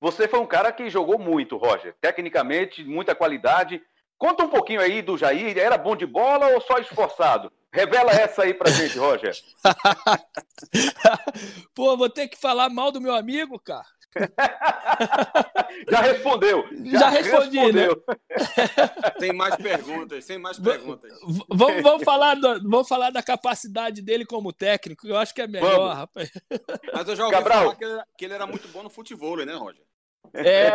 [0.00, 1.94] Você foi um cara que jogou muito, Roger.
[2.00, 3.82] Tecnicamente, muita qualidade.
[4.18, 5.58] Conta um pouquinho aí do Jair.
[5.58, 7.52] Era bom de bola ou só esforçado?
[7.72, 9.34] Revela essa aí pra gente, Roger.
[11.74, 13.86] Pô, vou ter que falar mal do meu amigo, cara.
[15.90, 16.64] já respondeu.
[16.84, 17.86] Já, já respondi, né?
[17.86, 18.04] respondeu.
[18.08, 18.14] né?
[19.18, 21.12] Tem mais perguntas, sem mais perguntas.
[21.48, 25.46] Vamos, vamos, falar do, vamos falar da capacidade dele como técnico, eu acho que é
[25.46, 25.96] melhor, vamos.
[25.96, 26.30] rapaz.
[26.92, 27.62] Mas eu já ouvi Cabral.
[27.62, 29.82] falar que ele, que ele era muito bom no futebol, né, Roger?
[30.32, 30.70] É,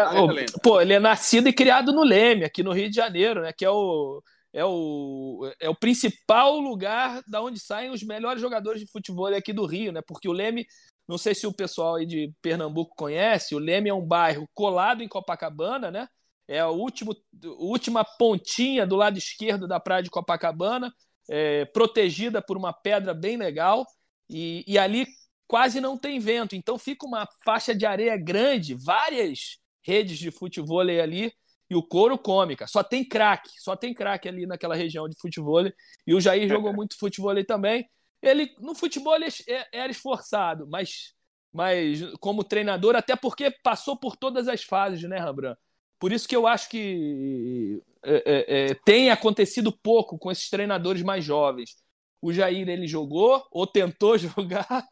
[0.63, 3.51] pô, ele é nascido e criado no Leme, aqui no Rio de Janeiro, né?
[3.51, 4.21] Que é o,
[4.53, 9.51] é o, é o principal lugar da onde saem os melhores jogadores de futebol aqui
[9.51, 10.01] do Rio, né?
[10.05, 10.65] Porque o Leme
[11.09, 15.01] não sei se o pessoal aí de Pernambuco conhece, o Leme é um bairro colado
[15.01, 16.07] em Copacabana, né?
[16.47, 20.93] É a última pontinha do lado esquerdo da praia de Copacabana,
[21.27, 23.87] é, protegida por uma pedra bem legal,
[24.29, 25.07] e, e ali
[25.47, 30.81] quase não tem vento, então fica uma faixa de areia grande, várias redes de futebol
[30.81, 31.33] ali,
[31.71, 32.67] e o couro cômica.
[32.67, 35.65] Só tem craque, só tem craque ali naquela região de futebol.
[36.05, 37.89] E o Jair jogou muito futebol também.
[38.21, 41.13] Ele no futebol ele é, era esforçado, mas,
[41.51, 45.55] mas como treinador, até porque passou por todas as fases, né, Rambran?
[45.99, 51.03] Por isso que eu acho que é, é, é, tem acontecido pouco com esses treinadores
[51.03, 51.75] mais jovens.
[52.21, 54.87] O Jair ele jogou ou tentou jogar,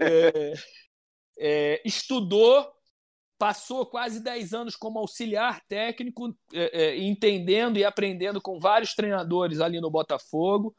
[0.00, 0.52] é,
[1.38, 2.68] é, estudou,
[3.38, 9.60] passou quase 10 anos como auxiliar técnico, é, é, entendendo e aprendendo com vários treinadores
[9.60, 10.74] ali no Botafogo.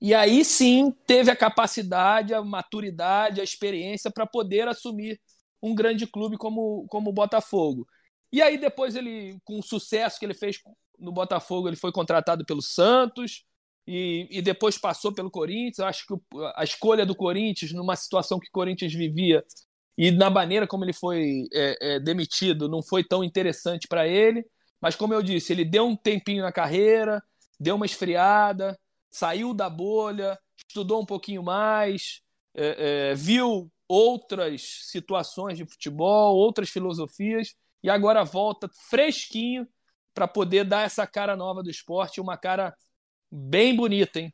[0.00, 5.20] E aí sim teve a capacidade, a maturidade, a experiência para poder assumir
[5.62, 7.86] um grande clube como, como o Botafogo.
[8.32, 10.60] E aí depois ele, com o sucesso que ele fez
[10.98, 13.44] no Botafogo, ele foi contratado pelo Santos
[13.86, 15.78] e, e depois passou pelo Corinthians.
[15.78, 16.14] Eu acho que
[16.54, 19.44] a escolha do Corinthians, numa situação que o Corinthians vivia
[19.96, 24.44] e na maneira como ele foi é, é, demitido, não foi tão interessante para ele.
[24.80, 27.22] Mas como eu disse, ele deu um tempinho na carreira,
[27.58, 28.78] deu uma esfriada,
[29.10, 32.20] saiu da bolha, estudou um pouquinho mais,
[32.54, 39.66] é, é, viu outras situações de futebol, outras filosofias, e agora volta fresquinho
[40.14, 42.74] para poder dar essa cara nova do esporte, uma cara
[43.30, 44.32] bem bonita, hein?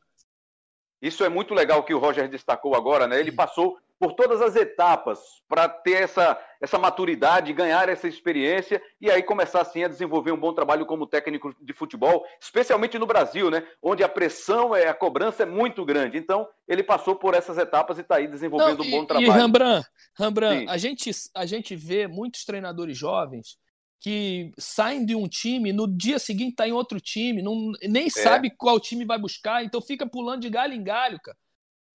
[1.01, 3.19] Isso é muito legal que o Roger destacou agora, né?
[3.19, 9.09] Ele passou por todas as etapas para ter essa, essa maturidade, ganhar essa experiência e
[9.09, 13.49] aí começar assim a desenvolver um bom trabalho como técnico de futebol, especialmente no Brasil,
[13.49, 13.65] né?
[13.81, 16.17] Onde a pressão, é, a cobrança é muito grande.
[16.17, 19.31] Então, ele passou por essas etapas e está aí desenvolvendo Não, e, um bom trabalho.
[19.31, 19.87] E Rembrandt,
[20.19, 23.57] Rembrandt a, gente, a gente vê muitos treinadores jovens
[24.01, 28.09] que saem de um time, no dia seguinte está em outro time, não, nem é.
[28.09, 31.37] sabe qual time vai buscar, então fica pulando de galho em galho, cara.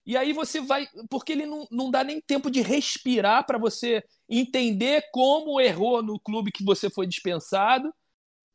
[0.08, 0.88] E aí você vai.
[1.10, 6.18] Porque ele não, não dá nem tempo de respirar para você entender como errou no
[6.18, 7.92] clube que você foi dispensado,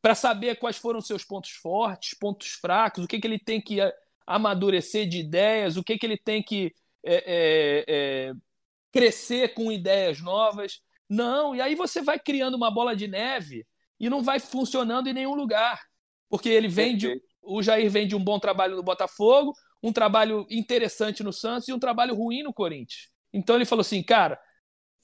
[0.02, 3.78] para saber quais foram seus pontos fortes, pontos fracos, o que, que ele tem que
[4.26, 6.74] amadurecer de ideias, o que, que ele tem que
[7.06, 8.34] é, é, é,
[8.92, 10.82] crescer com ideias novas.
[11.08, 13.64] Não, e aí você vai criando uma bola de neve
[14.00, 15.84] e não vai funcionando em nenhum lugar.
[16.32, 20.48] Porque ele vem de, o Jair vem de um bom trabalho no Botafogo, um trabalho
[20.50, 23.10] interessante no Santos e um trabalho ruim no Corinthians.
[23.34, 24.40] Então ele falou assim, cara,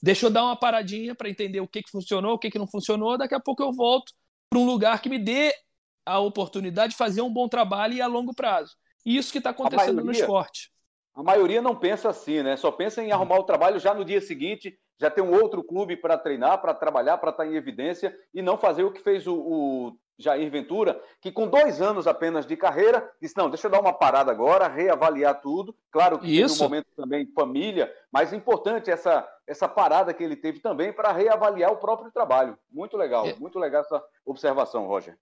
[0.02, 2.66] deixa eu dar uma paradinha para entender o que, que funcionou, o que, que não
[2.66, 4.12] funcionou, daqui a pouco eu volto
[4.48, 5.54] para um lugar que me dê
[6.06, 8.74] a oportunidade de fazer um bom trabalho e a longo prazo.
[9.04, 10.72] E isso que está acontecendo maioria, no esporte.
[11.20, 12.56] A maioria não pensa assim, né?
[12.56, 15.94] Só pensa em arrumar o trabalho já no dia seguinte, já ter um outro clube
[15.94, 19.26] para treinar, para trabalhar, para estar tá em evidência e não fazer o que fez
[19.26, 23.70] o, o Jair Ventura, que com dois anos apenas de carreira, disse: não, deixa eu
[23.70, 25.76] dar uma parada agora, reavaliar tudo.
[25.90, 26.54] Claro que Isso.
[26.54, 31.12] teve um momento também família, mas importante essa, essa parada que ele teve também para
[31.12, 32.58] reavaliar o próprio trabalho.
[32.70, 33.34] Muito legal, é.
[33.34, 35.18] muito legal essa observação, Roger.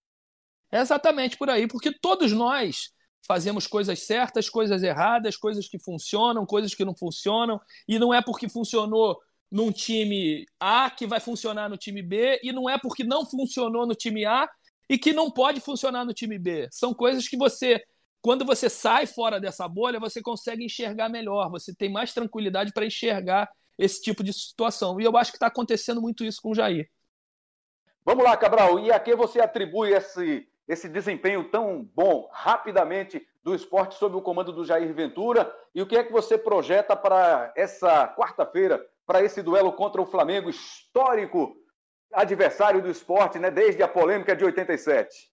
[0.70, 2.96] É exatamente por aí, porque todos nós
[3.28, 8.22] fazemos coisas certas, coisas erradas, coisas que funcionam, coisas que não funcionam, e não é
[8.22, 13.04] porque funcionou num time A que vai funcionar no time B, e não é porque
[13.04, 14.48] não funcionou no time A
[14.88, 16.68] e que não pode funcionar no time B.
[16.72, 17.84] São coisas que você,
[18.22, 22.86] quando você sai fora dessa bolha, você consegue enxergar melhor, você tem mais tranquilidade para
[22.86, 24.98] enxergar esse tipo de situação.
[24.98, 26.88] E eu acho que está acontecendo muito isso com o Jair.
[28.04, 28.80] Vamos lá, Cabral.
[28.80, 34.22] E a que você atribui esse, esse desempenho tão bom, rapidamente, do esporte sob o
[34.22, 35.50] comando do Jair Ventura?
[35.74, 40.06] E o que é que você projeta para essa quarta-feira, para esse duelo contra o
[40.06, 41.56] Flamengo histórico
[42.12, 45.32] adversário do esporte, né, desde a polêmica de 87?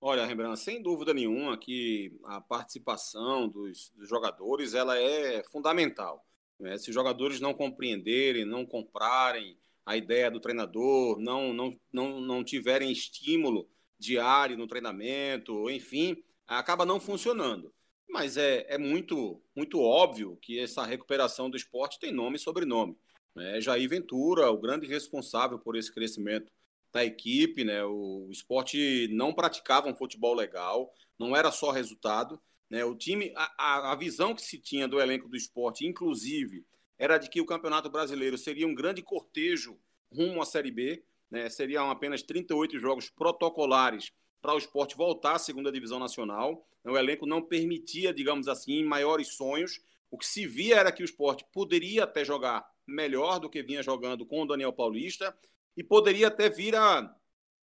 [0.00, 6.24] Olha, Rembrandt, sem dúvida nenhuma que a participação dos, dos jogadores ela é fundamental.
[6.58, 6.78] Né?
[6.78, 12.44] Se os jogadores não compreenderem, não comprarem a ideia do treinador, não, não, não, não
[12.44, 17.72] tiverem estímulo diário no treinamento, enfim, acaba não funcionando.
[18.08, 22.96] Mas é, é muito, muito óbvio que essa recuperação do esporte tem nome e sobrenome.
[23.34, 23.60] Né?
[23.60, 26.50] Jair Ventura, o grande responsável por esse crescimento
[26.92, 27.84] da equipe, né?
[27.84, 32.84] O esporte não praticava um futebol legal, não era só resultado, né?
[32.84, 36.64] O time, a, a visão que se tinha do elenco do esporte, inclusive,
[36.98, 39.78] era de que o Campeonato Brasileiro seria um grande cortejo
[40.10, 41.48] rumo à Série B, né?
[41.48, 46.66] Seriam apenas 38 jogos protocolares para o esporte voltar à segunda divisão nacional.
[46.84, 49.80] O elenco não permitia, digamos assim, maiores sonhos.
[50.10, 53.82] O que se via era que o esporte poderia até jogar melhor do que vinha
[53.82, 55.36] jogando com o Daniel Paulista
[55.76, 57.14] e poderia até vir a,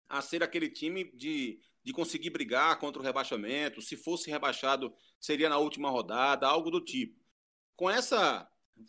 [0.08, 3.82] a ser aquele time de, de conseguir brigar contra o rebaixamento.
[3.82, 7.20] Se fosse rebaixado, seria na última rodada, algo do tipo.
[7.76, 8.48] Com essa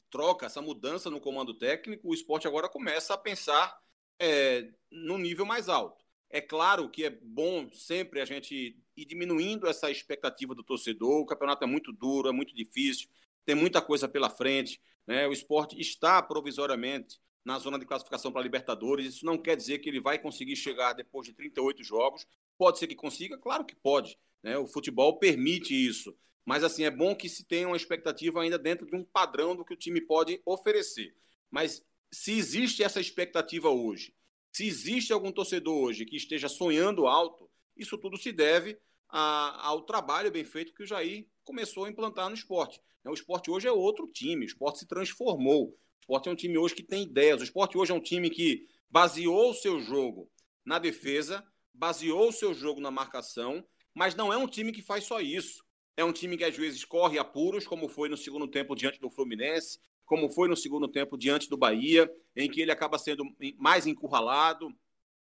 [0.10, 3.78] troca, essa mudança no comando técnico, o esporte agora começa a pensar
[4.22, 6.06] é, no nível mais alto.
[6.30, 11.22] É claro que é bom sempre a gente ir diminuindo essa expectativa do torcedor.
[11.22, 13.10] O campeonato é muito duro, é muito difícil,
[13.44, 14.80] tem muita coisa pela frente.
[15.08, 15.28] Né?
[15.28, 19.16] O esporte está provisoriamente na zona de classificação para Libertadores.
[19.16, 22.26] Isso não quer dizer que ele vai conseguir chegar depois de 38 jogos.
[22.58, 24.18] Pode ser que consiga, claro que pode.
[24.44, 24.56] Né?
[24.58, 26.16] O futebol permite isso.
[26.46, 29.66] Mas assim, é bom que se tenha uma expectativa ainda dentro de um padrão do
[29.66, 31.16] que o time pode oferecer.
[31.50, 34.14] Mas se existe essa expectativa hoje,
[34.52, 38.78] se existe algum torcedor hoje que esteja sonhando alto, isso tudo se deve
[39.10, 42.82] a, ao trabalho bem feito que o Jair começou a implantar no esporte.
[43.06, 45.70] O esporte hoje é outro time, o esporte se transformou.
[45.70, 47.42] O esporte é um time hoje que tem ideias.
[47.42, 50.30] O esporte hoje é um time que baseou o seu jogo
[50.64, 51.44] na defesa,
[51.74, 55.64] baseou o seu jogo na marcação, mas não é um time que faz só isso.
[55.98, 59.10] É um time que às vezes corre apuros, como foi no segundo tempo diante do
[59.10, 59.80] Fluminense,
[60.12, 63.24] como foi no segundo tempo diante do Bahia, em que ele acaba sendo
[63.58, 64.70] mais encurralado,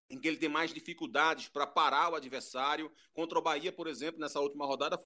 [0.09, 2.91] em que ele tem mais dificuldades para parar o adversário.
[3.13, 5.01] Contra o Bahia, por exemplo, nessa última rodada,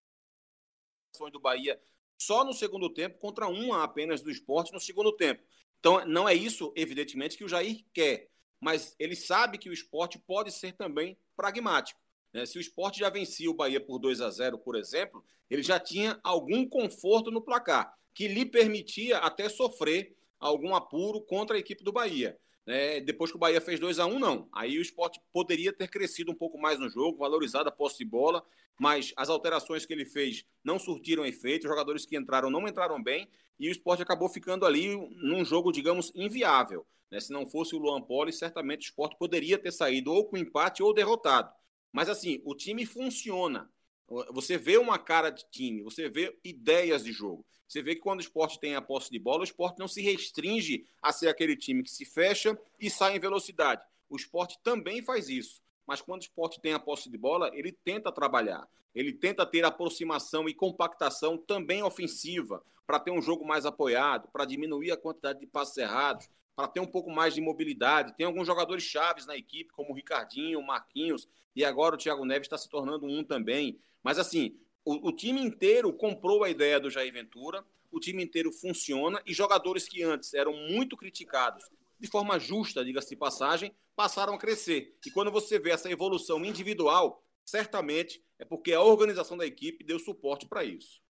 [1.32, 1.80] do Bahia
[2.18, 5.44] só no segundo tempo, contra uma apenas do esporte no segundo tempo.
[5.80, 8.28] Então, não é isso, evidentemente, que o Jair quer,
[8.60, 12.02] mas ele sabe que o esporte pode ser também pragmático.
[12.34, 12.44] Né?
[12.48, 15.80] Se o esporte já vencia o Bahia por 2 a 0, por exemplo, ele já
[15.80, 21.84] tinha algum conforto no placar, que lhe permitia até sofrer algum apuro contra a equipe
[21.84, 22.40] do Bahia.
[22.66, 24.50] É, depois que o Bahia fez 2 a 1 não.
[24.52, 28.06] Aí o esporte poderia ter crescido um pouco mais no jogo, valorizado a posse de
[28.06, 28.44] bola,
[28.80, 33.04] mas as alterações que ele fez não surtiram efeito, os jogadores que entraram não entraram
[33.04, 36.88] bem, e o esporte acabou ficando ali num jogo, digamos, inviável.
[37.12, 37.20] Né?
[37.20, 40.82] Se não fosse o Luan Poli, certamente o esporte poderia ter saído ou com empate
[40.82, 41.54] ou derrotado.
[41.92, 43.70] Mas assim, o time funciona.
[44.32, 47.46] Você vê uma cara de time, você vê ideias de jogo.
[47.68, 50.02] Você vê que quando o esporte tem a posse de bola, o esporte não se
[50.02, 53.84] restringe a ser aquele time que se fecha e sai em velocidade.
[54.08, 55.62] O esporte também faz isso.
[55.88, 58.68] Mas quando o esporte tem a posse de bola, ele tenta trabalhar.
[58.94, 64.46] Ele tenta ter aproximação e compactação também ofensiva, para ter um jogo mais apoiado, para
[64.46, 68.16] diminuir a quantidade de passes errados, para ter um pouco mais de mobilidade.
[68.16, 72.26] Tem alguns jogadores chaves na equipe, como o Ricardinho, o Marquinhos, e agora o Thiago
[72.26, 73.78] Neves está se tornando um também.
[74.02, 78.52] Mas assim, o, o, time inteiro comprou a ideia do Jair Ventura, o time inteiro
[78.52, 81.66] funciona e jogadores que antes eram muito criticados,
[82.00, 84.96] de forma justa, diga-se de passagem, passaram a crescer.
[85.06, 89.98] E quando você vê essa evolução individual, certamente é porque a organização da equipe deu
[89.98, 91.02] suporte para isso.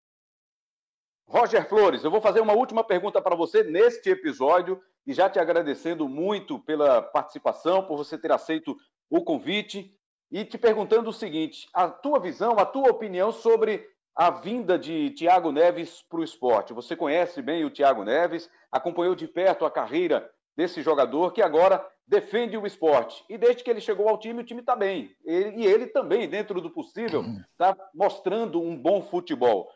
[1.28, 5.40] Roger Flores, eu vou fazer uma última pergunta para você neste episódio e já te
[5.40, 8.76] agradecendo muito pela participação, por você ter aceito
[9.10, 9.92] o convite
[10.32, 15.10] e te perguntando o seguinte: a tua visão, a tua opinião sobre a vinda de
[15.12, 16.74] Thiago Neves para o esporte.
[16.74, 21.86] Você conhece bem o Thiago Neves, acompanhou de perto a carreira desse jogador que agora
[22.08, 23.26] defende o esporte.
[23.30, 25.14] E desde que ele chegou ao time, o time está bem.
[25.26, 29.70] Ele, e ele também, dentro do possível, está mostrando um bom futebol.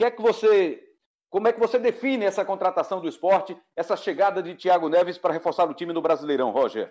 [0.00, 0.82] Que é que você,
[1.28, 5.34] como é que você define essa contratação do esporte, essa chegada de Thiago Neves para
[5.34, 6.90] reforçar o time no Brasileirão, Roger?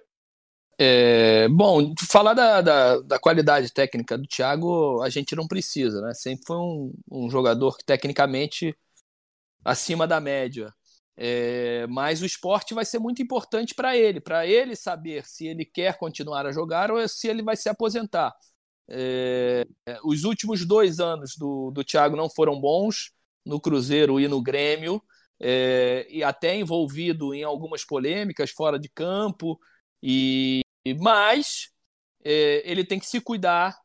[0.78, 6.14] É, bom, falar da, da, da, qualidade técnica do Thiago, a gente não precisa, né?
[6.14, 8.78] Sempre foi um, um jogador que tecnicamente
[9.66, 10.72] acima da média.
[11.18, 15.66] É, mas o esporte vai ser muito importante para ele, para ele saber se ele
[15.66, 18.36] quer continuar a jogar ou se ele vai se aposentar.
[18.90, 19.66] É,
[20.04, 23.12] os últimos dois anos do, do Thiago não foram bons
[23.46, 25.02] no Cruzeiro e no Grêmio,
[25.40, 29.60] é, e até envolvido em algumas polêmicas fora de campo.
[30.02, 30.62] E,
[31.00, 31.70] mas
[32.24, 33.78] é, ele tem que se cuidar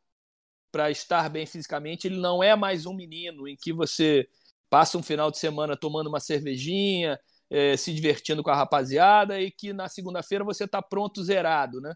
[0.73, 2.07] para estar bem fisicamente.
[2.07, 4.29] Ele não é mais um menino em que você
[4.69, 9.51] passa um final de semana tomando uma cervejinha, é, se divertindo com a rapaziada e
[9.51, 11.95] que na segunda-feira você está pronto zerado, né?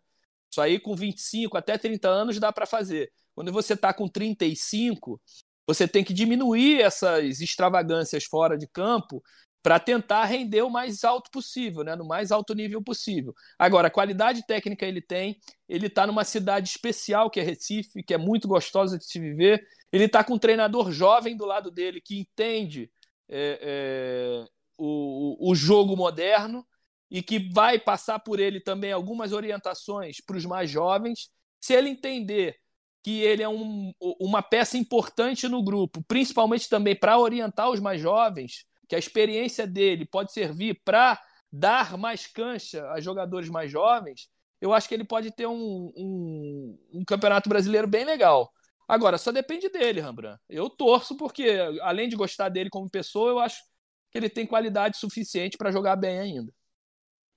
[0.50, 3.10] Isso aí com 25 até 30 anos dá para fazer.
[3.34, 5.20] Quando você está com 35,
[5.66, 9.22] você tem que diminuir essas extravagâncias fora de campo
[9.62, 11.94] para tentar render o mais alto possível, né?
[11.94, 13.34] no mais alto nível possível.
[13.58, 18.14] Agora, a qualidade técnica ele tem, ele está numa cidade especial que é Recife, que
[18.14, 19.62] é muito gostosa de se viver.
[19.92, 22.90] Ele está com um treinador jovem do lado dele que entende
[23.28, 26.66] é, é, o, o jogo moderno
[27.10, 31.30] e que vai passar por ele também algumas orientações para os mais jovens.
[31.60, 32.56] Se ele entender
[33.02, 38.00] que ele é um, uma peça importante no grupo, principalmente também para orientar os mais
[38.00, 44.28] jovens, que a experiência dele pode servir para dar mais cancha a jogadores mais jovens,
[44.60, 48.52] eu acho que ele pode ter um, um, um campeonato brasileiro bem legal.
[48.86, 50.40] Agora, só depende dele, Rembrandt.
[50.48, 53.62] Eu torço porque, além de gostar dele como pessoa, eu acho
[54.10, 56.52] que ele tem qualidade suficiente para jogar bem ainda.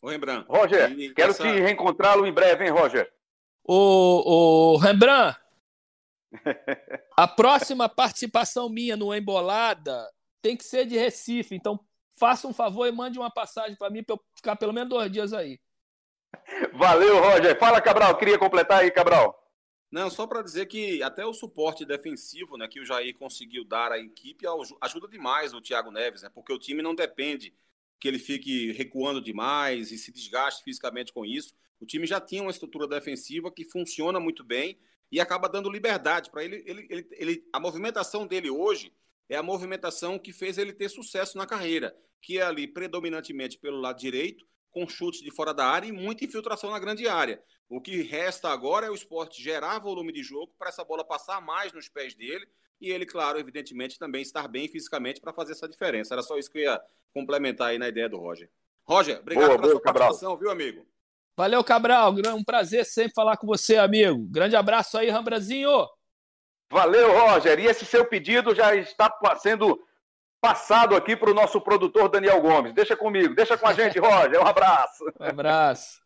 [0.01, 0.45] Ô, Rembrandt.
[0.49, 1.43] Roger, quero essa...
[1.43, 3.11] te reencontrá-lo em breve, hein, Roger?
[3.63, 5.39] Ô, ô Rembrandt,
[7.15, 10.09] a próxima participação minha no Embolada
[10.41, 11.55] tem que ser de Recife.
[11.55, 11.79] Então,
[12.17, 15.11] faça um favor e mande uma passagem para mim para eu ficar pelo menos dois
[15.11, 15.59] dias aí.
[16.73, 17.57] Valeu, Roger.
[17.59, 18.17] Fala, Cabral.
[18.17, 19.37] Queria completar aí, Cabral.
[19.91, 23.91] Não, só para dizer que até o suporte defensivo né, que o Jair conseguiu dar
[23.91, 24.45] à equipe
[24.79, 27.53] ajuda demais o Thiago Neves, né, porque o time não depende
[28.01, 31.53] que ele fique recuando demais e se desgaste fisicamente com isso.
[31.79, 34.79] O time já tinha uma estrutura defensiva que funciona muito bem
[35.11, 37.47] e acaba dando liberdade para ele, ele, ele, ele.
[37.53, 38.91] A movimentação dele hoje
[39.29, 43.79] é a movimentação que fez ele ter sucesso na carreira, que é ali predominantemente pelo
[43.79, 47.41] lado direito, com chutes de fora da área e muita infiltração na grande área.
[47.69, 51.39] O que resta agora é o esporte gerar volume de jogo para essa bola passar
[51.41, 52.47] mais nos pés dele
[52.81, 56.15] e ele, claro, evidentemente, também estar bem fisicamente para fazer essa diferença.
[56.15, 56.81] Era só isso que eu ia
[57.13, 58.49] complementar aí na ideia do Roger.
[58.83, 60.07] Roger, obrigado boa, pela boa, sua Cabral.
[60.07, 60.85] participação, viu, amigo?
[61.37, 62.13] Valeu, Cabral.
[62.35, 64.25] Um prazer sempre falar com você, amigo.
[64.29, 65.87] Grande abraço aí, Rambrazinho.
[66.71, 67.59] Valeu, Roger.
[67.59, 69.79] E esse seu pedido já está sendo
[70.41, 72.73] passado aqui para o nosso produtor Daniel Gomes.
[72.73, 74.41] Deixa comigo, deixa com a gente, Roger.
[74.41, 75.05] Um abraço.
[75.19, 76.01] Um abraço.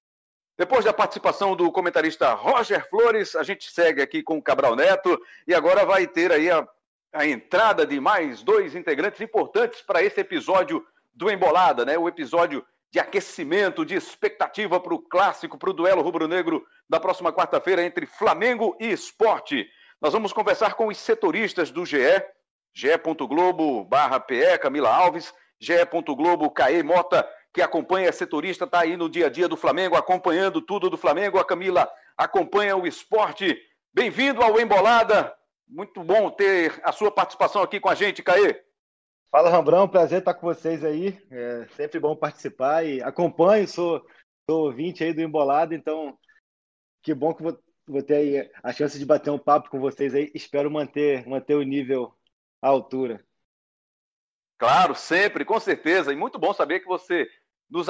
[0.58, 5.20] Depois da participação do comentarista Roger Flores, a gente segue aqui com o Cabral Neto
[5.48, 6.68] e agora vai ter aí a,
[7.14, 11.98] a entrada de mais dois integrantes importantes para esse episódio do Embolada, né?
[11.98, 17.34] O episódio de aquecimento, de expectativa para o clássico, para o duelo rubro-negro da próxima
[17.34, 19.68] quarta-feira entre Flamengo e Esporte.
[20.02, 22.24] Nós vamos conversar com os setoristas do GE,
[22.76, 24.20] ge.globo barra
[24.62, 29.48] Camila Alves, ge.globo Caê Mota, que acompanha, é setorista, está aí no dia a dia
[29.48, 31.40] do Flamengo, acompanhando tudo do Flamengo.
[31.40, 33.58] A Camila acompanha o esporte.
[33.94, 35.34] Bem-vindo ao Embolada.
[35.66, 38.62] Muito bom ter a sua participação aqui com a gente, Caê.
[39.32, 39.88] Fala, Rambrão.
[39.88, 41.18] Prazer estar com vocês aí.
[41.32, 44.06] É sempre bom participar e acompanho, sou,
[44.50, 46.18] sou ouvinte aí do Embolada, então
[47.02, 47.58] que bom que vou
[47.88, 50.32] vou ter aí a chance de bater um papo com vocês aí.
[50.34, 52.14] Espero manter, manter o nível
[52.66, 53.24] à altura.
[54.58, 56.12] Claro, sempre, com certeza.
[56.12, 57.30] E muito bom saber que você
[57.70, 57.88] nos,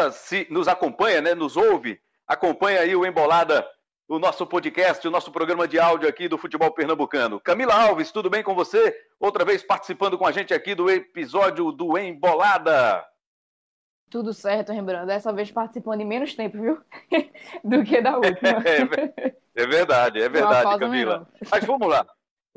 [0.49, 3.65] nos acompanha, né, nos ouve, acompanha aí o Embolada,
[4.05, 7.39] o nosso podcast, o nosso programa de áudio aqui do Futebol Pernambucano.
[7.39, 8.93] Camila Alves, tudo bem com você?
[9.17, 13.05] Outra vez participando com a gente aqui do episódio do Embolada.
[14.09, 15.07] Tudo certo, Rembrandt.
[15.07, 16.81] Dessa vez participando em menos tempo, viu?
[17.63, 18.61] do que da última.
[18.65, 21.27] É, é verdade, é verdade, Camila.
[21.49, 22.05] Mas vamos lá.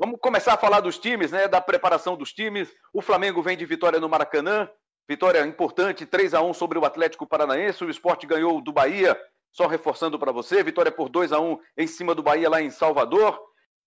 [0.01, 1.45] Vamos começar a falar dos times, né?
[1.45, 2.73] Da preparação dos times.
[2.93, 4.69] O Flamengo vem de vitória no Maracanã.
[5.05, 7.83] Vitória importante, 3 a 1 sobre o Atlético Paranaense.
[7.83, 9.19] O esporte ganhou do Bahia,
[9.51, 10.63] só reforçando para você.
[10.63, 13.37] Vitória por 2 a 1 em cima do Bahia lá em Salvador.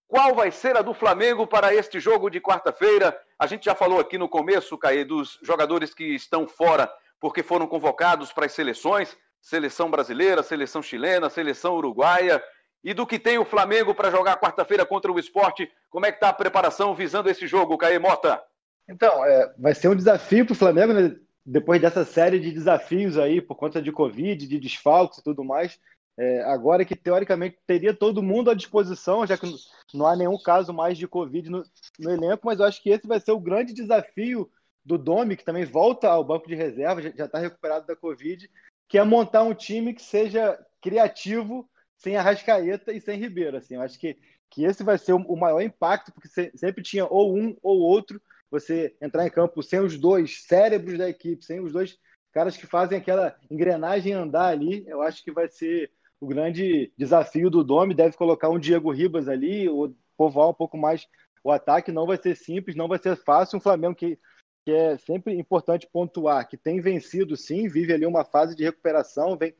[0.07, 3.19] Qual vai ser a do Flamengo para este jogo de quarta-feira?
[3.39, 6.87] A gente já falou aqui no começo, Caê, dos jogadores que estão fora
[7.19, 12.39] porque foram convocados para as seleções, seleção brasileira, seleção chilena, seleção uruguaia
[12.83, 15.71] e do que tem o Flamengo para jogar quarta-feira contra o esporte.
[15.89, 18.41] Como é que está a preparação visando esse jogo, Caê Mota?
[18.87, 21.15] Então, é, vai ser um desafio para o Flamengo, né?
[21.45, 25.79] depois dessa série de desafios aí, por conta de Covid, de desfalques e tudo mais.
[26.17, 29.47] É, agora que teoricamente teria todo mundo à disposição, já que
[29.93, 31.63] não há nenhum caso mais de Covid no,
[31.99, 34.49] no elenco, mas eu acho que esse vai ser o grande desafio
[34.85, 38.49] do Domi, que também volta ao banco de reserva, já está recuperado da Covid,
[38.87, 41.67] que é montar um time que seja criativo
[42.03, 43.57] sem Arrascaeta e sem Ribeiro.
[43.57, 44.17] Assim, eu acho que,
[44.49, 48.21] que esse vai ser o maior impacto, porque sempre tinha ou um ou outro.
[48.51, 51.97] Você entrar em campo sem os dois cérebros da equipe, sem os dois
[52.31, 57.49] caras que fazem aquela engrenagem andar ali, eu acho que vai ser o grande desafio
[57.49, 57.95] do Domi.
[57.95, 61.07] Deve colocar um Diego Ribas ali, ou povoar um pouco mais
[61.43, 61.91] o ataque.
[61.91, 63.57] Não vai ser simples, não vai ser fácil.
[63.57, 64.19] Um Flamengo que
[64.65, 69.37] que é sempre importante pontuar, que tem vencido sim, vive ali uma fase de recuperação,
[69.37, 69.53] vem,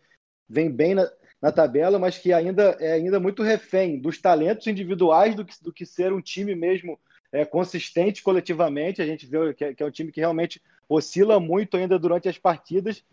[0.47, 1.11] vem bem na,
[1.43, 5.73] na tabela, mas que ainda é ainda muito refém dos talentos individuais do que, do
[5.73, 6.97] que ser um time mesmo
[7.33, 9.01] é, consistente coletivamente.
[9.01, 12.29] A gente vê que é, que é um time que realmente oscila muito ainda durante
[12.29, 13.03] as partidas.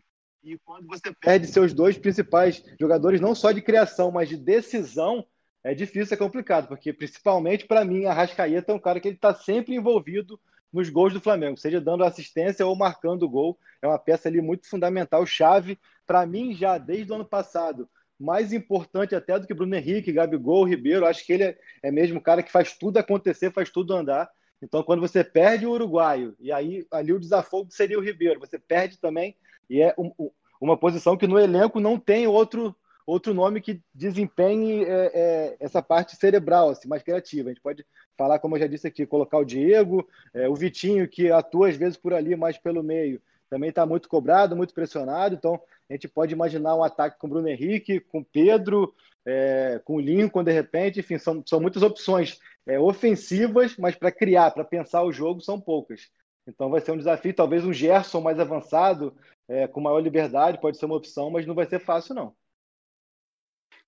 [0.44, 5.26] E quando você perde seus dois principais jogadores, não só de criação, mas de decisão,
[5.64, 9.16] é difícil, é complicado, porque principalmente para mim, a Rascaeta é um cara que ele
[9.16, 10.38] está sempre envolvido
[10.72, 13.58] nos gols do Flamengo, seja dando assistência ou marcando gol.
[13.82, 15.76] É uma peça ali muito fundamental, chave,
[16.06, 17.88] para mim já desde o ano passado.
[18.20, 21.06] Mais importante até do que Bruno Henrique, Gabigol, Ribeiro.
[21.06, 24.30] Acho que ele é, mesmo o cara que faz tudo acontecer, faz tudo andar.
[24.62, 28.58] Então, quando você perde o uruguaio, e aí ali o desafogo seria o Ribeiro, você
[28.58, 29.34] perde também,
[29.70, 33.82] e é um, um, uma posição que no elenco não tem outro outro nome que
[33.92, 37.48] desempenhe é, é, essa parte cerebral, assim, mais criativa.
[37.48, 37.84] A gente pode
[38.16, 41.76] falar, como eu já disse aqui, colocar o Diego, é, o Vitinho, que atua às
[41.76, 43.20] vezes por ali, mais pelo meio,
[43.50, 45.34] também está muito cobrado, muito pressionado.
[45.34, 48.94] Então, a gente pode imaginar um ataque com Bruno Henrique, com Pedro,
[49.26, 51.00] é, com Lincoln, de repente.
[51.00, 55.60] Enfim, são, são muitas opções é, ofensivas, mas para criar, para pensar o jogo, são
[55.60, 56.08] poucas.
[56.46, 57.34] Então, vai ser um desafio.
[57.34, 59.14] Talvez um Gerson mais avançado,
[59.48, 62.34] é, com maior liberdade, pode ser uma opção, mas não vai ser fácil, não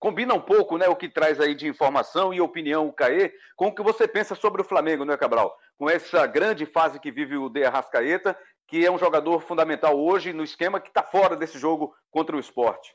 [0.03, 3.69] combina um pouco né, o que traz aí de informação e opinião o Caê com
[3.69, 5.57] o que você pensa sobre o Flamengo, né, Cabral?
[5.79, 8.37] Com essa grande fase que vive o De Arrascaeta,
[8.67, 12.41] que é um jogador fundamental hoje no esquema que está fora desse jogo contra o
[12.41, 12.95] esporte.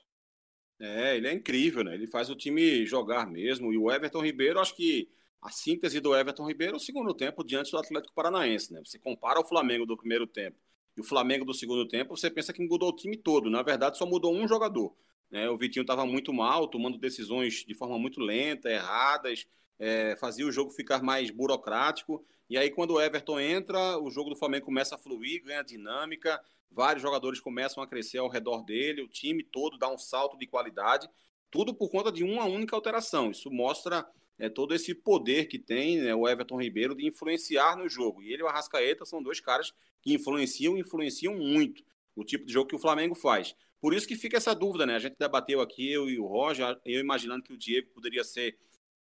[0.80, 1.94] É, ele é incrível, né?
[1.94, 3.74] Ele faz o time jogar mesmo.
[3.74, 5.10] E o Everton Ribeiro, acho que
[5.42, 8.82] a síntese do Everton Ribeiro é o segundo tempo diante do Atlético Paranaense, né?
[8.84, 10.58] Você compara o Flamengo do primeiro tempo
[10.98, 13.52] e o Flamengo do segundo tempo, você pensa que mudou o time todo.
[13.52, 14.96] Na verdade, só mudou um jogador.
[15.30, 15.48] Né?
[15.48, 19.46] O Vitinho estava muito mal, tomando decisões de forma muito lenta, erradas,
[19.80, 22.26] é, fazia o jogo ficar mais burocrático.
[22.50, 26.42] E aí, quando o Everton entra, o jogo do Flamengo começa a fluir, ganha dinâmica,
[26.72, 30.48] vários jogadores começam a crescer ao redor dele, o time todo dá um salto de
[30.48, 31.10] qualidade,
[31.52, 33.32] tudo por conta de uma única alteração.
[33.32, 34.06] Isso mostra
[34.40, 38.22] é, todo esse poder que tem né, o Everton Ribeiro de influenciar no jogo.
[38.22, 41.84] E ele e o Arrascaeta são dois caras que influenciam, influenciam muito
[42.16, 43.56] o tipo de jogo que o Flamengo faz.
[43.80, 44.96] Por isso que fica essa dúvida, né?
[44.96, 48.58] A gente debateu aqui, eu e o Roger, eu imaginando que o Diego poderia ser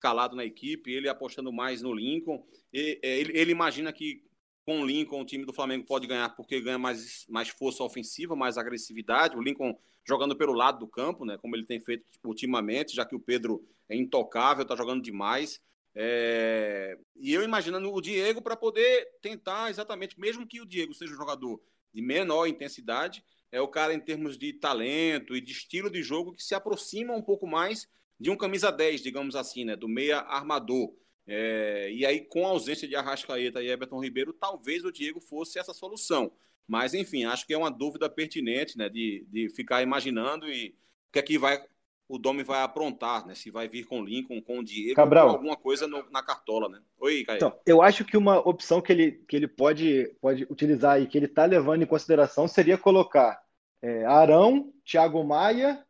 [0.07, 2.47] calado na equipe, ele apostando mais no Lincoln.
[2.73, 4.23] E, é, ele, ele, imagina que
[4.65, 8.37] com o Lincoln o time do Flamengo pode ganhar porque ganha mais, mais força ofensiva,
[8.37, 9.37] mais agressividade.
[9.37, 9.77] O Lincoln
[10.07, 11.37] jogando pelo lado do campo, né?
[11.39, 15.61] Como ele tem feito ultimamente, já que o Pedro é intocável, está jogando demais.
[15.93, 16.97] É...
[17.17, 21.17] E eu imaginando o Diego para poder tentar exatamente, mesmo que o Diego seja um
[21.17, 21.61] jogador
[21.93, 26.33] de menor intensidade, é o cara em termos de talento e de estilo de jogo
[26.33, 27.89] que se aproxima um pouco mais
[28.19, 30.95] de um camisa 10, digamos assim, né, do meia armador.
[31.27, 35.59] É, e aí, com a ausência de Arrascaeta e Everton Ribeiro, talvez o Diego fosse
[35.59, 36.31] essa solução.
[36.67, 40.69] Mas, enfim, acho que é uma dúvida pertinente, né, de, de ficar imaginando e
[41.09, 41.63] o que é que vai,
[42.09, 45.29] o Domi vai aprontar, né, se vai vir com o Lincoln, com o Diego, Cabral.
[45.29, 46.81] com alguma coisa no, na cartola, né.
[46.99, 47.37] Oi, Caio.
[47.37, 51.19] Então, eu acho que uma opção que ele, que ele pode, pode utilizar e que
[51.19, 53.41] ele está levando em consideração seria colocar
[53.83, 55.86] é, Arão, Thiago Maia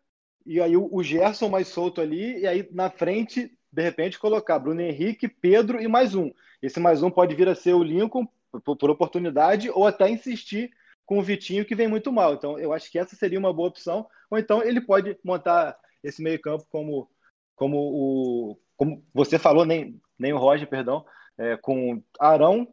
[0.46, 4.80] e aí o, Gerson mais solto ali, e aí na frente, de repente, colocar Bruno
[4.80, 6.30] Henrique, Pedro e mais um.
[6.62, 8.26] Esse mais um pode vir a ser o Lincoln
[8.64, 10.70] por, por oportunidade, ou até insistir
[11.04, 12.34] com o Vitinho, que vem muito mal.
[12.34, 14.06] Então, eu acho que essa seria uma boa opção.
[14.30, 17.10] Ou então ele pode montar esse meio-campo como,
[17.54, 18.58] como o.
[18.76, 21.04] Como você falou, nem, nem o Roger, perdão,
[21.38, 22.72] é, com Arão,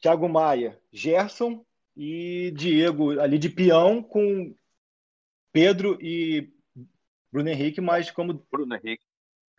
[0.00, 1.64] Thiago Maia, Gerson
[1.96, 4.54] e Diego ali de peão com
[5.52, 6.50] Pedro e
[7.32, 9.04] Bruno Henrique, mas como Bruno Henrique.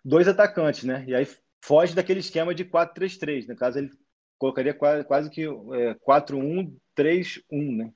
[0.05, 1.03] dois atacantes, né?
[1.07, 1.28] E aí
[1.63, 3.47] foge daquele esquema de 4-3-3.
[3.47, 3.89] No caso, ele
[4.38, 7.93] colocaria quase, quase que é, 4-1-3-1, né?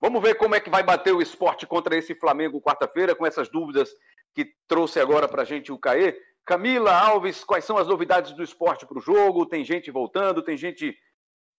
[0.00, 3.50] Vamos ver como é que vai bater o esporte contra esse Flamengo quarta-feira, com essas
[3.50, 3.90] dúvidas
[4.34, 6.18] que trouxe agora para a gente o Caê.
[6.44, 9.46] Camila Alves, quais são as novidades do esporte para o jogo?
[9.46, 10.96] Tem gente voltando, tem gente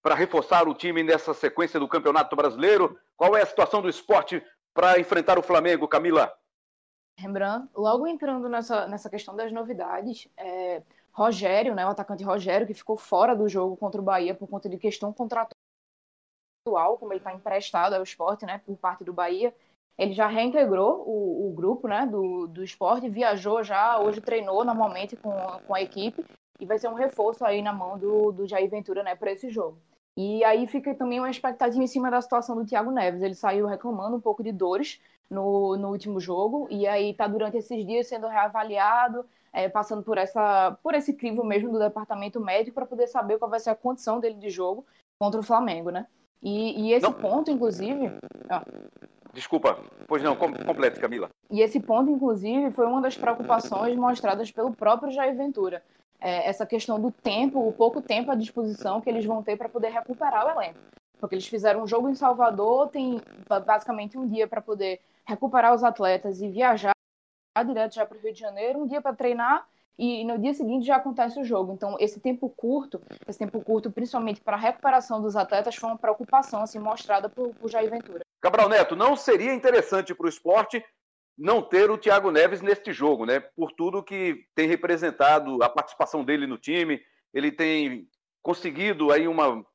[0.01, 2.97] para reforçar o time nessa sequência do Campeonato Brasileiro?
[3.15, 4.41] Qual é a situação do esporte
[4.73, 6.33] para enfrentar o Flamengo, Camila?
[7.17, 12.73] Rembrandt, logo entrando nessa, nessa questão das novidades, é, Rogério, né, o atacante Rogério, que
[12.73, 15.55] ficou fora do jogo contra o Bahia por conta de questão contratual,
[16.97, 19.53] como ele está emprestado ao esporte, né, por parte do Bahia,
[19.97, 25.15] ele já reintegrou o, o grupo né, do, do esporte, viajou já, hoje treinou normalmente
[25.15, 25.31] com,
[25.67, 26.25] com a equipe
[26.59, 29.49] e vai ser um reforço aí na mão do, do Jair Ventura né, para esse
[29.49, 29.77] jogo.
[30.17, 33.21] E aí fica também uma expectativa em cima da situação do Thiago Neves.
[33.21, 34.99] Ele saiu reclamando um pouco de dores
[35.29, 40.17] no, no último jogo, e aí está durante esses dias sendo reavaliado, é, passando por,
[40.17, 43.75] essa, por esse crivo mesmo do departamento médico para poder saber qual vai ser a
[43.75, 44.85] condição dele de jogo
[45.17, 46.05] contra o Flamengo, né?
[46.43, 47.13] E, e esse não.
[47.13, 48.11] ponto, inclusive.
[48.49, 48.65] Ah.
[49.33, 51.29] Desculpa, pois não, complete, Camila.
[51.49, 55.81] E esse ponto, inclusive, foi uma das preocupações mostradas pelo próprio Jair Ventura
[56.21, 59.67] é, essa questão do tempo, o pouco tempo à disposição que eles vão ter para
[59.67, 60.79] poder recuperar o elenco.
[61.19, 63.19] Porque eles fizeram um jogo em Salvador, tem
[63.65, 66.93] basicamente um dia para poder recuperar os atletas e viajar
[67.65, 69.67] direto já para o Rio de Janeiro, um dia para treinar
[69.97, 71.73] e no dia seguinte já acontece o jogo.
[71.73, 75.97] Então, esse tempo curto, esse tempo curto, principalmente para a recuperação dos atletas, foi uma
[75.97, 78.21] preocupação assim, mostrada por, por Jair Ventura.
[78.39, 80.83] Cabral Neto, não seria interessante para o esporte
[81.41, 83.39] não ter o Thiago Neves neste jogo, né?
[83.39, 87.01] Por tudo que tem representado a participação dele no time,
[87.33, 88.07] ele tem
[88.43, 89.65] conseguido aí uma,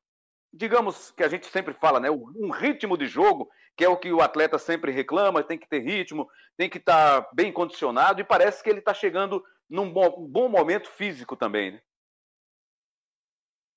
[0.53, 2.09] digamos que a gente sempre fala, né?
[2.09, 5.79] Um ritmo de jogo, que é o que o atleta sempre reclama, tem que ter
[5.79, 10.25] ritmo, tem que estar tá bem condicionado, e parece que ele está chegando num bom,
[10.25, 11.81] bom momento físico também, né?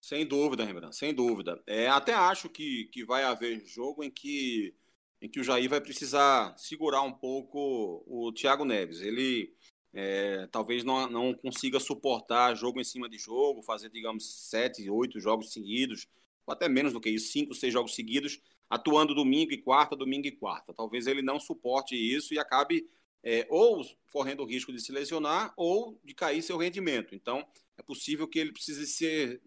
[0.01, 1.61] Sem dúvida, Rembrandt, sem dúvida.
[1.67, 4.77] É, até acho que, que vai haver jogo em que
[5.21, 9.01] em que o Jair vai precisar segurar um pouco o Thiago Neves.
[9.01, 9.55] Ele
[9.93, 15.21] é, talvez não, não consiga suportar jogo em cima de jogo, fazer, digamos, sete, oito
[15.21, 16.07] jogos seguidos,
[16.47, 20.27] ou até menos do que isso, cinco, seis jogos seguidos, atuando domingo e quarta, domingo
[20.27, 20.73] e quarta.
[20.73, 22.89] Talvez ele não suporte isso e acabe
[23.23, 27.15] é, ou correndo o risco de se lesionar ou de cair seu rendimento.
[27.15, 27.47] Então,
[27.77, 29.43] é possível que ele precise ser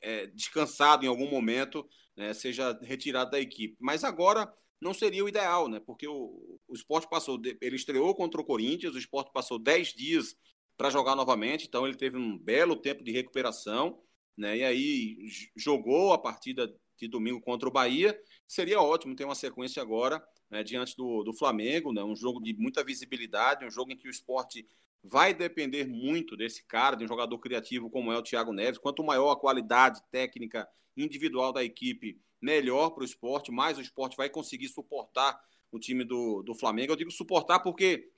[0.00, 3.76] é, descansado em algum momento, né, seja retirado da equipe.
[3.80, 5.80] Mas agora não seria o ideal, né?
[5.80, 10.36] Porque o, o esporte passou, ele estreou contra o Corinthians, o esporte passou 10 dias
[10.76, 14.02] para jogar novamente, então ele teve um belo tempo de recuperação,
[14.36, 14.58] né?
[14.58, 15.16] E aí
[15.56, 18.18] jogou a partida de domingo contra o Bahia.
[18.46, 22.02] Seria ótimo ter uma sequência agora né, diante do, do Flamengo, né?
[22.02, 24.66] Um jogo de muita visibilidade, um jogo em que o esporte
[25.02, 28.78] vai depender muito desse cara, de um jogador criativo como é o Thiago Neves.
[28.78, 30.66] Quanto maior a qualidade técnica
[30.96, 35.40] individual da equipe, melhor para o esporte, mais o esporte vai conseguir suportar
[35.72, 36.92] o time do, do Flamengo.
[36.92, 38.10] Eu digo suportar porque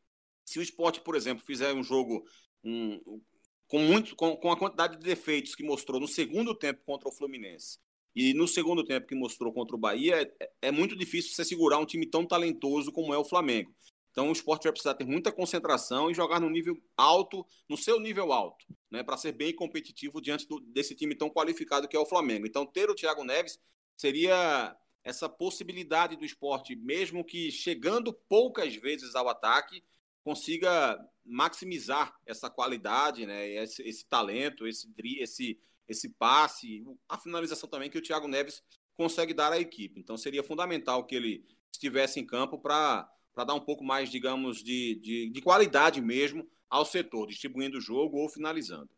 [0.45, 2.25] se o esporte, por exemplo, fizer um jogo
[2.65, 3.21] um,
[3.69, 7.13] com, muito, com, com a quantidade de defeitos que mostrou no segundo tempo contra o
[7.13, 7.79] Fluminense
[8.15, 11.79] e no segundo tempo que mostrou contra o Bahia, é, é muito difícil você segurar
[11.79, 13.73] um time tão talentoso como é o Flamengo.
[14.11, 18.01] Então o esporte vai precisar ter muita concentração e jogar no nível alto, no seu
[18.01, 22.01] nível alto, né, para ser bem competitivo diante do, desse time tão qualificado que é
[22.01, 22.47] o Flamengo.
[22.47, 23.59] Então ter o Thiago Neves
[23.97, 29.83] seria essa possibilidade do esporte, mesmo que chegando poucas vezes ao ataque,
[30.25, 37.89] consiga maximizar essa qualidade, né, esse, esse talento, esse, esse, esse passe, a finalização também
[37.89, 38.63] que o Thiago Neves
[38.97, 40.01] consegue dar à equipe.
[40.01, 44.97] Então seria fundamental que ele estivesse em campo para dar um pouco mais, digamos, de,
[44.97, 48.91] de, de, qualidade mesmo ao setor, distribuindo o jogo ou finalizando.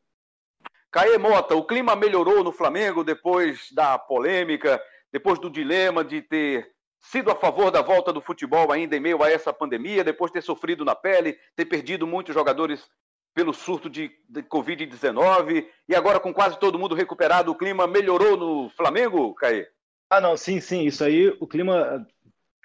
[0.91, 4.80] Caê Mota, o clima melhorou no Flamengo depois da polêmica,
[5.12, 6.70] depois do dilema de ter
[7.01, 10.34] sido a favor da volta do futebol ainda em meio a essa pandemia, depois de
[10.34, 12.89] ter sofrido na pele, ter perdido muitos jogadores
[13.34, 18.36] pelo surto de, de Covid-19 e agora com quase todo mundo recuperado, o clima melhorou
[18.36, 19.68] no Flamengo, Caê?
[20.11, 22.07] Ah, não, sim, sim, isso aí, o clima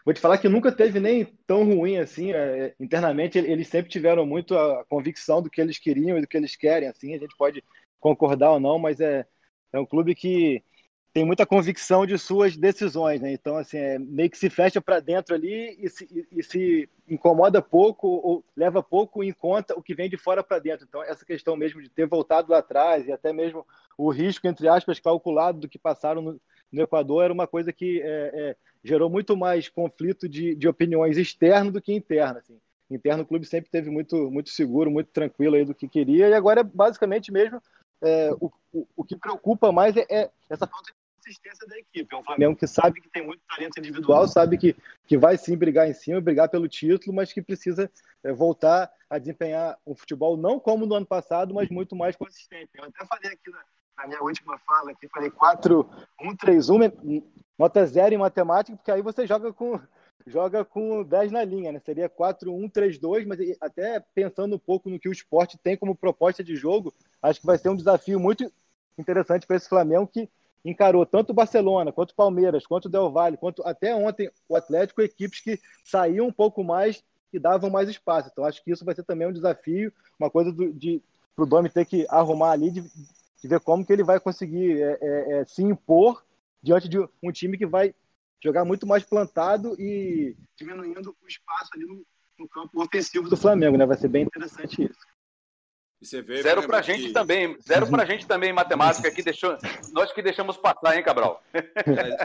[0.06, 2.34] Vou te falar que nunca teve nem tão ruim assim.
[2.34, 6.36] É, internamente, eles sempre tiveram muito a convicção do que eles queriam e do que
[6.36, 6.90] eles querem.
[6.90, 7.64] Assim, a gente pode
[8.04, 9.26] concordar ou não, mas é,
[9.72, 10.62] é um clube que
[11.14, 13.32] tem muita convicção de suas decisões, né?
[13.32, 17.62] Então, assim, é, meio que se fecha para dentro ali e se, e, se, incomoda
[17.62, 20.86] pouco ou leva pouco em conta o que vem de fora para dentro.
[20.88, 23.66] Então, essa questão mesmo de ter voltado lá atrás e até mesmo
[23.98, 26.42] o risco, entre aspas, calculado do que passaram no,
[26.72, 31.18] no Equador era uma coisa que é, é, gerou muito mais conflito de, de opiniões
[31.18, 32.40] externo do que interno.
[32.40, 32.60] Assim.
[32.90, 36.34] Interno, o clube sempre teve muito, muito seguro, muito tranquilo aí do que queria, e
[36.34, 37.62] agora é basicamente mesmo
[38.04, 42.14] é, o, o, o, que preocupa mais é, é, essa falta de consistência da equipe.
[42.14, 44.76] É um Flamengo que sabe que tem muito talento individual, sabe que,
[45.08, 47.90] que vai sim brigar em cima, brigar pelo título, mas que precisa
[48.24, 52.70] é, voltar a desempenhar um futebol não como no ano passado, mas muito mais consistente.
[52.76, 53.64] Eu até falei aqui na,
[53.98, 55.90] na minha última fala aqui, falei 4,
[56.22, 56.78] 1, 3, 1,
[57.58, 59.80] nota zero em matemática, porque aí você joga com
[60.26, 61.80] joga com 10 na linha, né?
[61.80, 65.78] Seria 4, 1, 3, 2, mas até pensando um pouco no que o esporte tem
[65.78, 68.52] como proposta de jogo, acho que vai ser um desafio muito
[68.98, 70.30] interessante para esse Flamengo que
[70.64, 74.56] encarou tanto o Barcelona, quanto o Palmeiras, quanto o Del Valle, quanto até ontem o
[74.56, 77.04] Atlético, equipes que saíam um pouco mais
[77.34, 78.30] e davam mais espaço.
[78.32, 81.02] Então acho que isso vai ser também um desafio, uma coisa do, de
[81.36, 84.82] para o Domi ter que arrumar ali, de, de ver como que ele vai conseguir
[84.82, 86.24] é, é, é, se impor
[86.62, 87.94] diante de um time que vai
[88.44, 92.06] jogar muito mais plantado e diminuindo o espaço ali no,
[92.38, 93.86] no campo ofensivo do Flamengo, né?
[93.86, 96.22] Vai ser bem interessante isso.
[96.22, 97.14] Vê, zero para a gente que...
[97.14, 99.58] também, zero para a gente também em matemática que deixou,
[99.94, 101.42] nós que deixamos passar, hein, Cabral?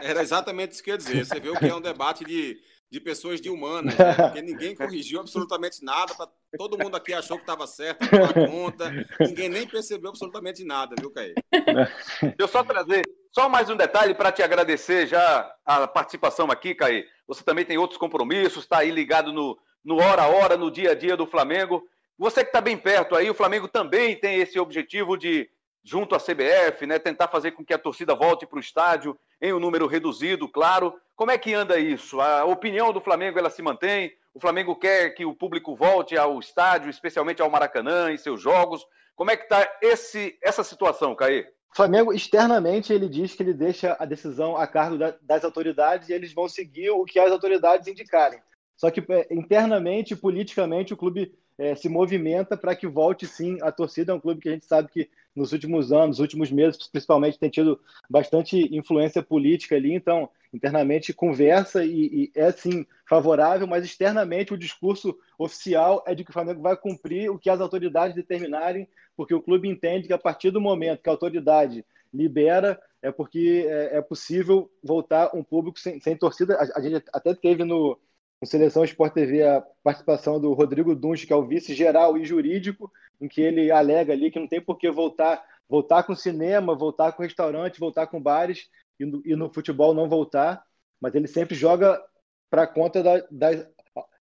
[0.03, 1.25] Era exatamente isso que eu ia dizer.
[1.25, 2.59] Você vê o que é um debate de
[2.91, 4.13] de pessoas de humanas, né?
[4.13, 6.13] porque ninguém corrigiu absolutamente nada,
[6.57, 11.11] todo mundo aqui achou que estava certo a conta, ninguém nem percebeu absolutamente nada, viu,
[11.11, 11.35] Caí?
[11.51, 13.03] Deixa eu só trazer
[13.39, 17.05] só mais um detalhe para te agradecer já a participação aqui, Caí.
[17.25, 20.91] Você também tem outros compromissos, está aí ligado no, no hora a hora, no dia
[20.91, 21.81] a dia do Flamengo.
[22.17, 25.49] Você que está bem perto aí, o Flamengo também tem esse objetivo de
[25.81, 29.53] junto à CBF, né, tentar fazer com que a torcida volte para o estádio em
[29.53, 30.93] um número reduzido, claro.
[31.15, 32.19] Como é que anda isso?
[32.19, 34.11] A opinião do Flamengo ela se mantém?
[34.33, 38.85] O Flamengo quer que o público volte ao estádio, especialmente ao Maracanã, em seus jogos.
[39.15, 41.47] Como é que está essa situação, Caê?
[41.71, 46.09] O Flamengo, externamente, ele diz que ele deixa a decisão a cargo da, das autoridades
[46.09, 48.39] e eles vão seguir o que as autoridades indicarem.
[48.75, 53.71] Só que é, internamente, politicamente, o clube é, se movimenta para que volte sim a
[53.71, 54.11] torcida.
[54.11, 57.37] É um clube que a gente sabe que nos últimos anos, nos últimos meses, principalmente,
[57.37, 59.93] tem tido bastante influência política ali.
[59.93, 66.23] Então, internamente conversa e, e é sim favorável, mas externamente o discurso oficial é de
[66.23, 70.13] que o Flamengo vai cumprir o que as autoridades determinarem, porque o clube entende que
[70.13, 75.43] a partir do momento que a autoridade libera, é porque é, é possível voltar um
[75.43, 76.55] público sem, sem torcida.
[76.55, 77.97] A, a gente até teve no
[78.41, 82.91] no Seleção Sport TV a participação do Rodrigo Dunge, que é o vice-geral e jurídico,
[83.19, 87.11] em que ele alega ali que não tem por que voltar voltar com cinema, voltar
[87.11, 88.67] com restaurante, voltar com bares
[88.99, 90.63] e no, e no futebol não voltar,
[90.99, 92.01] mas ele sempre joga
[92.49, 93.65] para conta da, das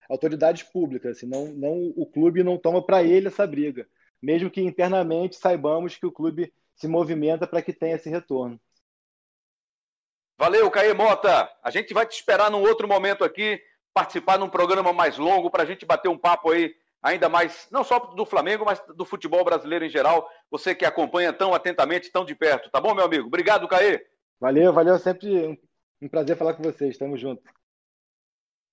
[0.09, 3.87] autoridades públicas, assim, não, não, o clube não toma para ele essa briga,
[4.23, 8.59] mesmo que internamente saibamos que o clube se movimenta para que tenha esse retorno.
[10.39, 11.51] Valeu, Caê Mota.
[11.63, 13.61] A gente vai te esperar num outro momento aqui,
[13.93, 16.73] participar num programa mais longo para a gente bater um papo aí
[17.03, 20.31] ainda mais, não só do Flamengo, mas do futebol brasileiro em geral.
[20.51, 22.71] Você que acompanha tão atentamente, tão de perto.
[22.71, 23.27] Tá bom, meu amigo?
[23.27, 24.01] Obrigado, Caê.
[24.41, 24.99] Valeu, valeu.
[24.99, 25.61] Sempre
[26.01, 26.97] um prazer falar com vocês.
[26.97, 27.43] Tamo junto.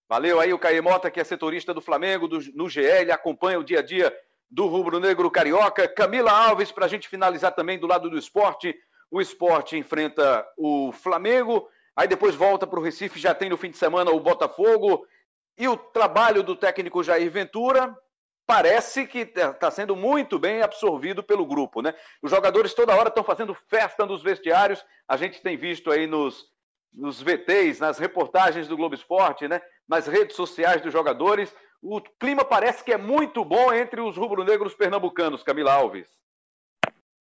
[0.07, 3.63] Valeu aí o Caê Mota, que é setorista do Flamengo, do, no GL, acompanha o
[3.63, 4.16] dia a dia
[4.49, 5.88] do Rubro Negro Carioca.
[5.88, 8.76] Camila Alves, para a gente finalizar também do lado do esporte.
[9.09, 13.72] O esporte enfrenta o Flamengo, aí depois volta para o Recife, já tem no fim
[13.72, 15.07] de semana o Botafogo.
[15.57, 17.97] E o trabalho do técnico Jair Ventura
[18.46, 21.93] parece que está sendo muito bem absorvido pelo grupo, né?
[22.22, 24.86] Os jogadores toda hora estão fazendo festa nos vestiários.
[25.08, 26.46] A gente tem visto aí nos,
[26.93, 29.62] nos VTs, nas reportagens do Globo Esporte, né?
[29.88, 31.54] Nas redes sociais dos jogadores.
[31.82, 36.08] O clima parece que é muito bom entre os rubro-negros pernambucanos, Camila Alves.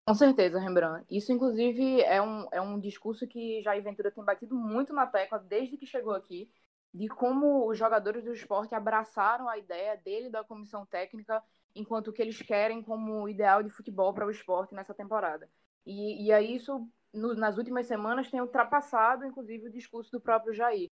[0.06, 1.06] Com certeza, Rembrandt.
[1.10, 5.38] Isso, inclusive, é um, é um discurso que Jair Ventura tem batido muito na tecla
[5.38, 6.50] desde que chegou aqui,
[6.94, 11.42] de como os jogadores do esporte abraçaram a ideia dele da comissão técnica
[11.74, 15.50] enquanto que eles querem como ideal de futebol para o esporte nessa temporada.
[15.84, 20.54] E, e aí isso, no, nas últimas semanas, tem ultrapassado, inclusive, o discurso do próprio
[20.54, 20.88] Jair.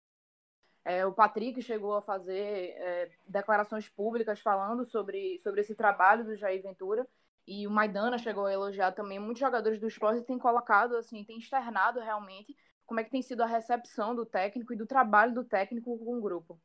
[0.84, 6.36] É, o Patrick chegou a fazer é, declarações públicas falando sobre, sobre esse trabalho do
[6.36, 7.08] Jair Ventura,
[7.48, 9.20] e o Maidana chegou a elogiar também.
[9.20, 12.56] Muitos jogadores do esporte têm colocado, assim, têm externado realmente
[12.92, 16.18] como é que tem sido a recepção do técnico e do trabalho do técnico com
[16.18, 16.60] o grupo.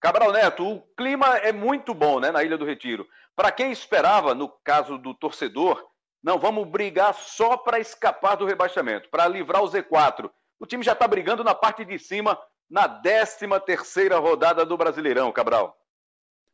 [0.00, 3.06] Cabral Neto, o clima é muito bom né, na Ilha do Retiro.
[3.36, 5.86] Para quem esperava, no caso do torcedor,
[6.22, 10.30] não, vamos brigar só para escapar do rebaixamento, para livrar o Z4.
[10.58, 15.30] O time já está brigando na parte de cima, na 13 terceira rodada do Brasileirão,
[15.32, 15.78] Cabral.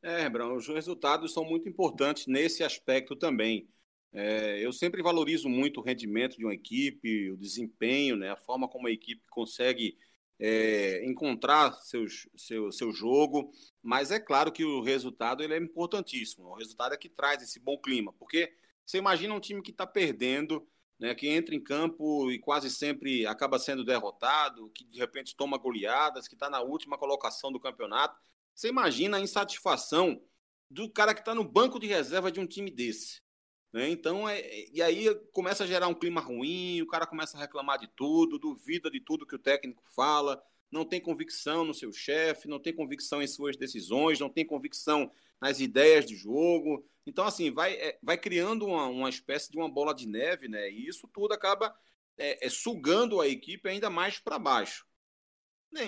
[0.03, 3.69] É, Brão, os resultados são muito importantes nesse aspecto também.
[4.13, 8.69] É, eu sempre valorizo muito o rendimento de uma equipe, o desempenho, né, a forma
[8.69, 9.97] como a equipe consegue
[10.39, 13.53] é, encontrar seus, seu, seu jogo,
[13.83, 16.49] mas é claro que o resultado ele é importantíssimo.
[16.49, 18.53] O resultado é que traz esse bom clima, porque
[18.85, 20.67] você imagina um time que está perdendo,
[20.99, 25.57] né, que entra em campo e quase sempre acaba sendo derrotado, que de repente toma
[25.57, 28.19] goleadas, que está na última colocação do campeonato.
[28.55, 30.21] Você imagina a insatisfação
[30.69, 33.23] do cara que está no banco de reserva de um time desse.
[33.73, 33.89] Né?
[33.89, 37.79] Então, é, e aí começa a gerar um clima ruim, o cara começa a reclamar
[37.79, 42.49] de tudo, duvida de tudo que o técnico fala, não tem convicção no seu chefe,
[42.49, 45.11] não tem convicção em suas decisões, não tem convicção
[45.41, 46.85] nas ideias de jogo.
[47.07, 50.71] Então, assim, vai, é, vai criando uma, uma espécie de uma bola de neve, né?
[50.71, 51.75] E isso tudo acaba
[52.17, 54.87] é, é sugando a equipe ainda mais para baixo.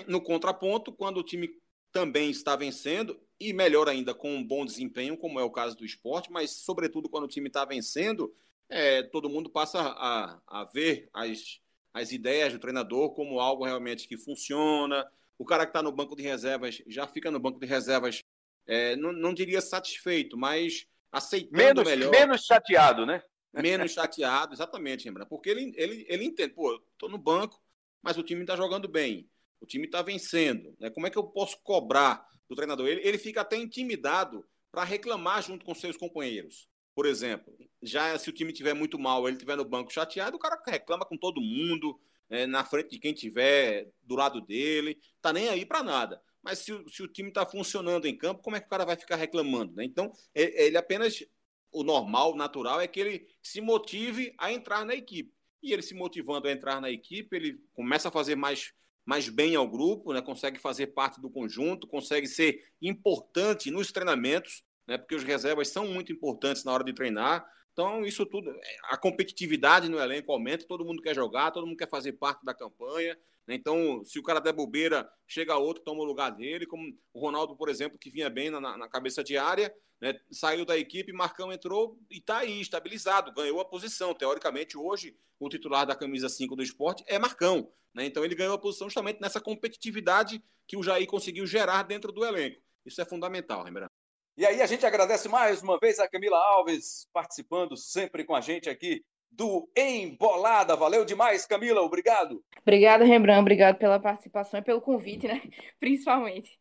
[0.07, 1.49] No contraponto, quando o time
[1.91, 3.19] também está vencendo,
[3.49, 7.09] e melhor ainda com um bom desempenho, como é o caso do esporte, mas sobretudo
[7.09, 8.33] quando o time está vencendo,
[8.69, 11.59] é, todo mundo passa a, a ver as,
[11.93, 15.05] as ideias do treinador como algo realmente que funciona.
[15.37, 18.23] O cara que está no banco de reservas já fica no banco de reservas,
[18.65, 22.11] é, não, não diria satisfeito, mas aceitando menos, melhor.
[22.11, 23.21] Menos chateado, né?
[23.53, 25.25] Menos chateado, exatamente, lembra?
[25.25, 27.61] Porque ele, ele, ele entende, pô, estou no banco,
[28.01, 29.29] mas o time está jogando bem
[29.63, 30.75] o time está vencendo.
[30.77, 30.89] Né?
[30.89, 32.87] Como é que eu posso cobrar do treinador?
[32.87, 36.67] Ele, ele fica até intimidado para reclamar junto com seus companheiros.
[36.95, 40.39] Por exemplo, já se o time tiver muito mal, ele estiver no banco chateado, o
[40.39, 41.99] cara reclama com todo mundo,
[42.29, 46.21] é, na frente de quem tiver do lado dele, tá nem aí para nada.
[46.41, 48.95] Mas se, se o time está funcionando em campo, como é que o cara vai
[48.95, 49.73] ficar reclamando?
[49.75, 49.85] Né?
[49.85, 51.23] Então, ele apenas
[51.71, 55.33] o normal, o natural é que ele se motive a entrar na equipe.
[55.61, 58.73] E ele se motivando a entrar na equipe, ele começa a fazer mais
[59.05, 60.21] mais bem ao grupo, né?
[60.21, 64.97] consegue fazer parte do conjunto, consegue ser importante nos treinamentos, né?
[64.97, 67.45] porque os reservas são muito importantes na hora de treinar.
[67.73, 71.89] Então, isso tudo, a competitividade no elenco aumenta, todo mundo quer jogar, todo mundo quer
[71.89, 73.17] fazer parte da campanha.
[73.47, 73.55] Né?
[73.55, 77.55] Então, se o cara der bobeira, chega outro, toma o lugar dele, como o Ronaldo,
[77.55, 80.19] por exemplo, que vinha bem na, na cabeça de área, né?
[80.31, 84.13] saiu da equipe, Marcão entrou e está aí, estabilizado, ganhou a posição.
[84.13, 87.71] Teoricamente, hoje, o titular da camisa 5 do esporte é Marcão.
[87.93, 88.05] Né?
[88.05, 92.25] Então, ele ganhou a posição justamente nessa competitividade que o Jair conseguiu gerar dentro do
[92.25, 92.61] elenco.
[92.85, 93.91] Isso é fundamental, lembrando.
[94.35, 98.41] E aí a gente agradece mais uma vez a Camila Alves participando sempre com a
[98.41, 99.05] gente aqui
[99.35, 100.75] do Embolada.
[100.75, 101.81] Valeu demais, Camila.
[101.81, 102.43] Obrigado.
[102.61, 103.41] Obrigada, Rembrandt.
[103.41, 105.41] Obrigado pela participação e pelo convite, né?
[105.79, 106.59] Principalmente.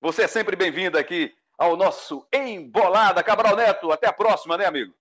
[0.00, 3.22] Você é sempre bem-vindo aqui ao nosso Embolada.
[3.22, 4.92] Cabral Neto, até a próxima, né, amigo?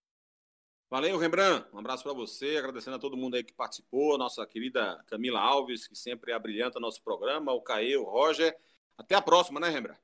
[0.89, 1.65] Valeu, Rembrandt.
[1.73, 5.87] Um abraço para você, agradecendo a todo mundo aí que participou, nossa querida Camila Alves,
[5.87, 8.55] que sempre abrilhanta nosso programa, o Caê, o Roger.
[8.97, 9.99] Até a próxima, né, Rembrandt?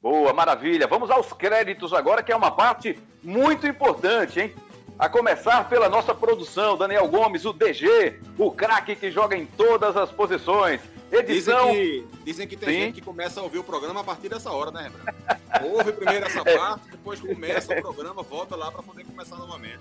[0.00, 0.86] Boa, maravilha.
[0.86, 4.54] Vamos aos créditos agora, que é uma parte muito importante, hein?
[4.98, 9.96] A começar pela nossa produção, Daniel Gomes, o DG, o craque que joga em todas
[9.96, 10.80] as posições.
[11.10, 11.72] Edição.
[11.72, 12.80] Dizem que, dizem que tem Sim.
[12.80, 15.76] gente que começa a ouvir o programa a partir dessa hora, né, Rembrandt?
[15.76, 16.56] Ouve primeiro essa é.
[16.56, 19.80] parte, depois começa o programa, volta lá para poder começar novamente.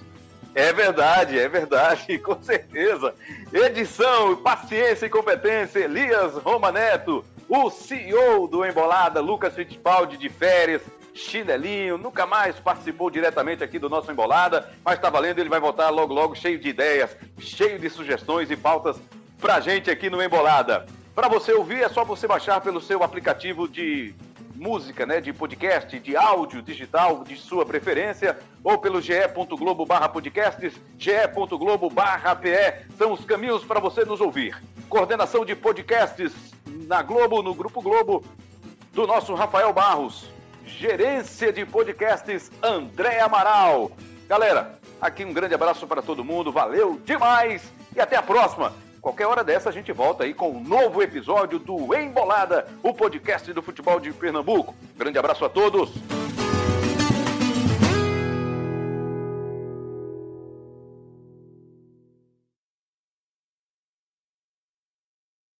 [0.56, 3.14] É verdade, é verdade, com certeza.
[3.52, 10.82] Edição, paciência e competência, Elias Roma Neto, o CEO do Embolada, Lucas Fittipaldi, de férias,
[11.14, 15.90] chinelinho, nunca mais participou diretamente aqui do nosso Embolada, mas tá valendo, ele vai voltar
[15.90, 18.98] logo, logo cheio de ideias, cheio de sugestões e pautas
[19.40, 20.86] pra gente aqui no Embolada.
[21.14, 24.16] Para você ouvir, é só você baixar pelo seu aplicativo de
[24.56, 30.74] música, né, de podcast, de áudio digital de sua preferência, ou pelo ge.globo barra podcasts,
[30.98, 34.58] ge.globo barra PE, são os caminhos para você nos ouvir.
[34.90, 36.34] Coordenação de podcasts
[36.66, 38.24] na Globo, no Grupo Globo,
[38.94, 40.33] do nosso Rafael Barros.
[40.78, 43.92] Gerência de podcasts, André Amaral.
[44.28, 48.74] Galera, aqui um grande abraço para todo mundo, valeu demais e até a próxima.
[49.00, 53.52] Qualquer hora dessa a gente volta aí com um novo episódio do Embolada, o podcast
[53.54, 54.76] do futebol de Pernambuco.
[54.98, 55.92] Grande abraço a todos.